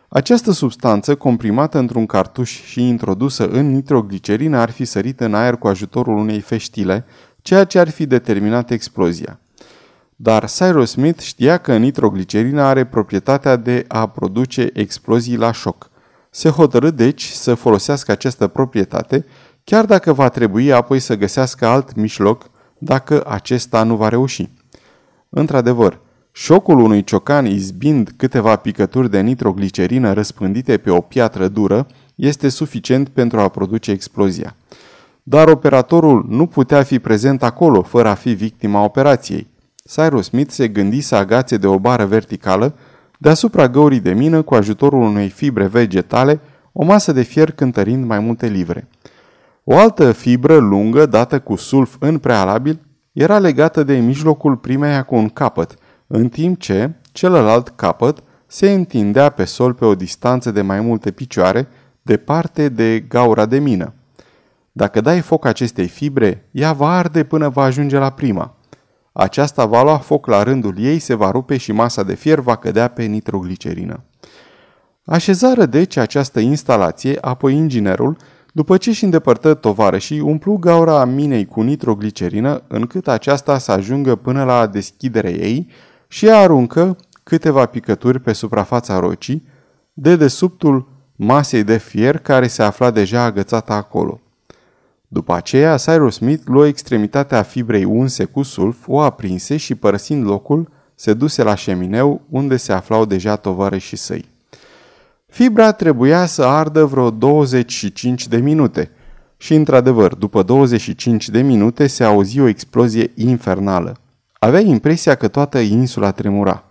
Această 0.09 0.53
substanță, 0.53 1.15
comprimată 1.15 1.79
într-un 1.79 2.07
cartuș 2.07 2.63
și 2.63 2.89
introdusă 2.89 3.49
în 3.49 3.71
nitroglicerină, 3.71 4.59
ar 4.59 4.71
fi 4.71 4.85
sărit 4.85 5.21
în 5.21 5.35
aer 5.35 5.57
cu 5.57 5.69
ajutorul 5.69 6.17
unei 6.17 6.41
feștile, 6.41 7.05
ceea 7.43 7.65
ce 7.65 7.79
ar 7.79 7.89
fi 7.89 8.07
determinat 8.07 8.71
explozia. 8.71 9.39
Dar 10.17 10.51
Cyrus 10.51 10.91
Smith 10.91 11.21
știa 11.21 11.59
că 11.59 11.77
nitroglicerina 11.77 12.69
are 12.69 12.85
proprietatea 12.85 13.57
de 13.57 13.85
a 13.89 14.07
produce 14.07 14.71
explozii 14.73 15.37
la 15.37 15.53
șoc. 15.53 15.91
Se 16.31 16.49
hotărâ 16.49 16.91
deci 16.91 17.25
să 17.25 17.55
folosească 17.55 18.13
această 18.13 18.47
proprietate, 18.47 19.27
chiar 19.65 19.85
dacă 19.85 20.13
va 20.13 20.29
trebui 20.29 20.73
apoi 20.73 20.99
să 20.99 21.17
găsească 21.17 21.67
alt 21.67 21.95
mijloc 21.95 22.51
dacă 22.79 23.25
acesta 23.29 23.83
nu 23.83 23.97
va 23.97 24.09
reuși. 24.09 24.49
Într-adevăr, 25.29 26.01
șocul 26.33 26.79
unui 26.79 27.05
ciocan 27.05 27.47
izbind 27.47 28.13
câteva 28.17 28.57
picături 28.57 29.11
de 29.11 29.21
nitroglicerină 29.21 30.13
răspândite 30.13 30.79
pe 30.79 30.91
o 30.91 31.01
piatră 31.01 31.49
dură 31.49 31.87
este 32.15 32.49
suficient 32.49 33.09
pentru 33.09 33.41
a 33.41 33.49
produce 33.49 33.91
explozia. 33.91 34.57
Dar 35.23 35.49
operatorul 35.49 36.27
nu 36.29 36.47
putea 36.47 36.83
fi 36.83 36.99
prezent 36.99 37.43
acolo 37.43 37.83
fără 37.83 38.09
a 38.09 38.15
fi 38.15 38.33
victima 38.33 38.85
operației. 38.85 39.53
Cyrus 39.91 40.27
Smith 40.27 40.51
se 40.51 40.69
gândi 40.69 41.01
să 41.01 41.15
agațe 41.15 41.57
de 41.57 41.67
o 41.67 41.79
bară 41.79 42.05
verticală 42.05 42.75
deasupra 43.19 43.69
găurii 43.69 44.01
de 44.01 44.13
mină 44.13 44.43
cu 44.43 44.55
ajutorul 44.55 45.03
unei 45.03 45.29
fibre 45.29 45.67
vegetale 45.67 46.41
o 46.73 46.85
masă 46.85 47.13
de 47.13 47.23
fier 47.23 47.51
cântărind 47.51 48.05
mai 48.05 48.19
multe 48.19 48.47
livre. 48.47 48.89
O 49.65 49.79
altă 49.79 50.13
fibră 50.13 50.57
lungă, 50.57 51.07
dată 51.07 51.41
cu 51.41 51.57
sulf 51.57 51.97
în 51.99 52.19
prealabil, 52.19 52.81
era 53.13 53.39
legată 53.39 53.83
de 53.83 53.97
mijlocul 53.97 54.57
primeia 54.57 55.03
cu 55.03 55.15
un 55.15 55.29
capăt, 55.29 55.75
în 56.07 56.29
timp 56.29 56.61
ce 56.61 56.91
celălalt 57.13 57.69
capăt 57.69 58.23
se 58.47 58.73
întindea 58.73 59.29
pe 59.29 59.45
sol 59.45 59.75
pe 59.75 59.85
o 59.85 59.95
distanță 59.95 60.51
de 60.51 60.63
mai 60.63 60.81
multe 60.81 61.11
picioare, 61.11 61.69
departe 62.03 62.69
de 62.69 63.01
gaura 63.01 63.47
de 63.47 63.59
mină. 63.59 63.95
Dacă 64.73 65.01
dai 65.01 65.21
foc 65.21 65.45
acestei 65.45 65.89
fibre, 65.89 66.49
ea 66.51 66.73
va 66.73 66.97
arde 66.97 67.25
până 67.25 67.49
va 67.49 67.63
ajunge 67.63 67.99
la 67.99 68.11
prima. 68.11 68.55
Aceasta 69.17 69.67
va 69.67 69.83
lua 69.83 69.99
foc 69.99 70.27
la 70.27 70.43
rândul 70.43 70.75
ei, 70.79 70.99
se 70.99 71.15
va 71.15 71.31
rupe 71.31 71.57
și 71.57 71.73
masa 71.73 72.03
de 72.03 72.15
fier 72.15 72.41
va 72.41 72.57
cădea 72.57 72.89
pe 72.89 73.03
nitroglicerină. 73.03 74.05
Așezară 75.05 75.67
deci 75.67 75.97
această 75.97 76.41
instalație, 76.41 77.19
apoi 77.21 77.55
inginerul, 77.55 78.17
după 78.53 78.77
ce 78.77 78.93
și 78.93 79.05
îndepărtă 79.05 79.55
tovarășii, 79.55 80.21
umplu 80.21 80.57
gaura 80.57 81.05
minei 81.05 81.47
cu 81.47 81.61
nitroglicerină, 81.61 82.63
încât 82.69 83.09
aceasta 83.09 83.59
să 83.59 83.73
ajungă 83.73 84.17
până 84.17 84.45
la 84.45 84.67
deschiderea 84.67 85.31
ei 85.31 85.71
și 86.09 86.31
aruncă 86.31 86.97
câteva 87.23 87.67
picături 87.67 88.21
pe 88.21 88.33
suprafața 88.33 88.99
rocii, 88.99 89.47
de 89.93 90.17
desubtul 90.17 90.89
masei 91.17 91.65
de 91.65 91.77
fier 91.77 92.19
care 92.19 92.47
se 92.47 92.63
afla 92.63 92.91
deja 92.91 93.23
agățată 93.23 93.73
acolo. 93.73 94.21
După 95.15 95.35
aceea, 95.35 95.77
Cyrus 95.77 96.15
Smith 96.15 96.43
luă 96.45 96.67
extremitatea 96.67 97.43
fibrei 97.43 97.85
unse 97.85 98.25
cu 98.25 98.43
sulf, 98.43 98.77
o 98.87 99.01
aprinse 99.01 99.57
și, 99.57 99.75
părăsind 99.75 100.25
locul, 100.25 100.69
se 100.95 101.13
duse 101.13 101.43
la 101.43 101.55
șemineu, 101.55 102.21
unde 102.31 102.57
se 102.57 102.73
aflau 102.73 103.05
deja 103.05 103.37
tovarășii 103.37 103.97
săi. 103.97 104.25
Fibra 105.27 105.73
trebuia 105.73 106.27
să 106.27 106.43
ardă 106.43 106.85
vreo 106.85 107.11
25 107.11 108.29
de 108.29 108.37
minute 108.37 108.91
și, 109.37 109.55
într-adevăr, 109.55 110.15
după 110.15 110.43
25 110.43 111.29
de 111.29 111.41
minute 111.41 111.87
se 111.87 112.05
auzi 112.05 112.41
o 112.41 112.49
explozie 112.49 113.13
infernală. 113.15 113.97
Avea 114.33 114.61
impresia 114.61 115.15
că 115.15 115.29
toată 115.29 115.59
insula 115.59 116.11
tremura. 116.11 116.65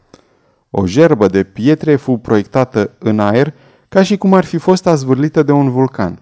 O 0.70 0.86
gerbă 0.86 1.28
de 1.28 1.44
pietre 1.44 1.96
fu 1.96 2.18
proiectată 2.18 2.92
în 3.00 3.20
aer 3.20 3.54
ca 3.90 4.04
și 4.04 4.18
cum 4.18 4.34
ar 4.34 4.44
fi 4.44 4.58
fost 4.58 4.88
azvârlită 4.88 5.44
de 5.44 5.52
un 5.52 5.72
vulcan. 5.72 6.22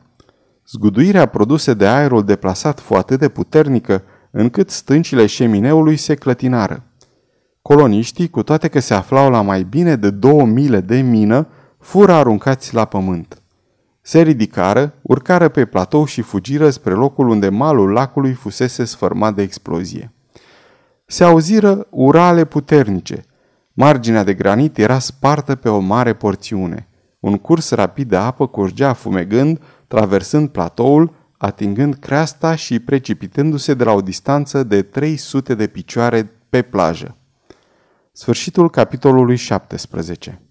Zguduirea 0.72 1.26
produse 1.26 1.74
de 1.74 1.88
aerul 1.88 2.24
deplasat 2.24 2.80
fu 2.80 2.94
atât 2.94 3.20
de 3.20 3.30
puternică 3.30 4.04
încât 4.32 4.70
stâncile 4.70 5.26
șemineului 5.26 5.98
se 5.98 6.16
clătinară. 6.16 6.84
Coloniștii, 7.62 8.30
cu 8.30 8.44
toate 8.44 8.68
că 8.68 8.80
se 8.80 8.94
aflau 8.94 9.30
la 9.30 9.42
mai 9.42 9.64
bine 9.64 9.96
de 9.96 10.10
două 10.10 10.46
mile 10.46 10.80
de 10.80 11.02
mină, 11.02 11.48
fură 11.80 12.14
aruncați 12.14 12.74
la 12.74 12.86
pământ. 12.86 13.42
Se 14.02 14.22
ridicară, 14.22 14.94
urcară 15.02 15.50
pe 15.50 15.66
platou 15.66 16.06
și 16.06 16.22
fugiră 16.22 16.70
spre 16.70 16.94
locul 16.94 17.30
unde 17.30 17.50
malul 17.50 17.92
lacului 17.92 18.34
fusese 18.34 18.86
sfărmat 18.86 19.36
de 19.36 19.42
explozie. 19.42 20.14
Se 21.06 21.24
auziră 21.24 21.88
urale 21.90 22.46
puternice. 22.46 23.26
Marginea 23.74 24.24
de 24.24 24.34
granit 24.34 24.78
era 24.78 25.00
spartă 25.00 25.56
pe 25.56 25.70
o 25.70 25.80
mare 25.80 26.14
porțiune. 26.14 26.86
Un 27.20 27.38
curs 27.38 27.72
rapid 27.72 28.10
de 28.10 28.16
apă 28.16 28.48
curgea 28.48 28.94
fumegând, 28.94 29.60
traversând 29.92 30.50
platoul, 30.50 31.14
atingând 31.38 31.96
creasta 31.96 32.56
și 32.56 32.80
precipitându-se 32.80 33.74
de 33.74 33.84
la 33.84 33.92
o 33.92 34.02
distanță 34.02 34.64
de 34.64 34.82
300 34.82 35.56
de 35.56 35.68
picioare 35.68 36.32
pe 36.50 36.62
plajă. 36.62 37.18
Sfârșitul 38.12 38.70
capitolului 38.70 39.36
17 39.36 40.42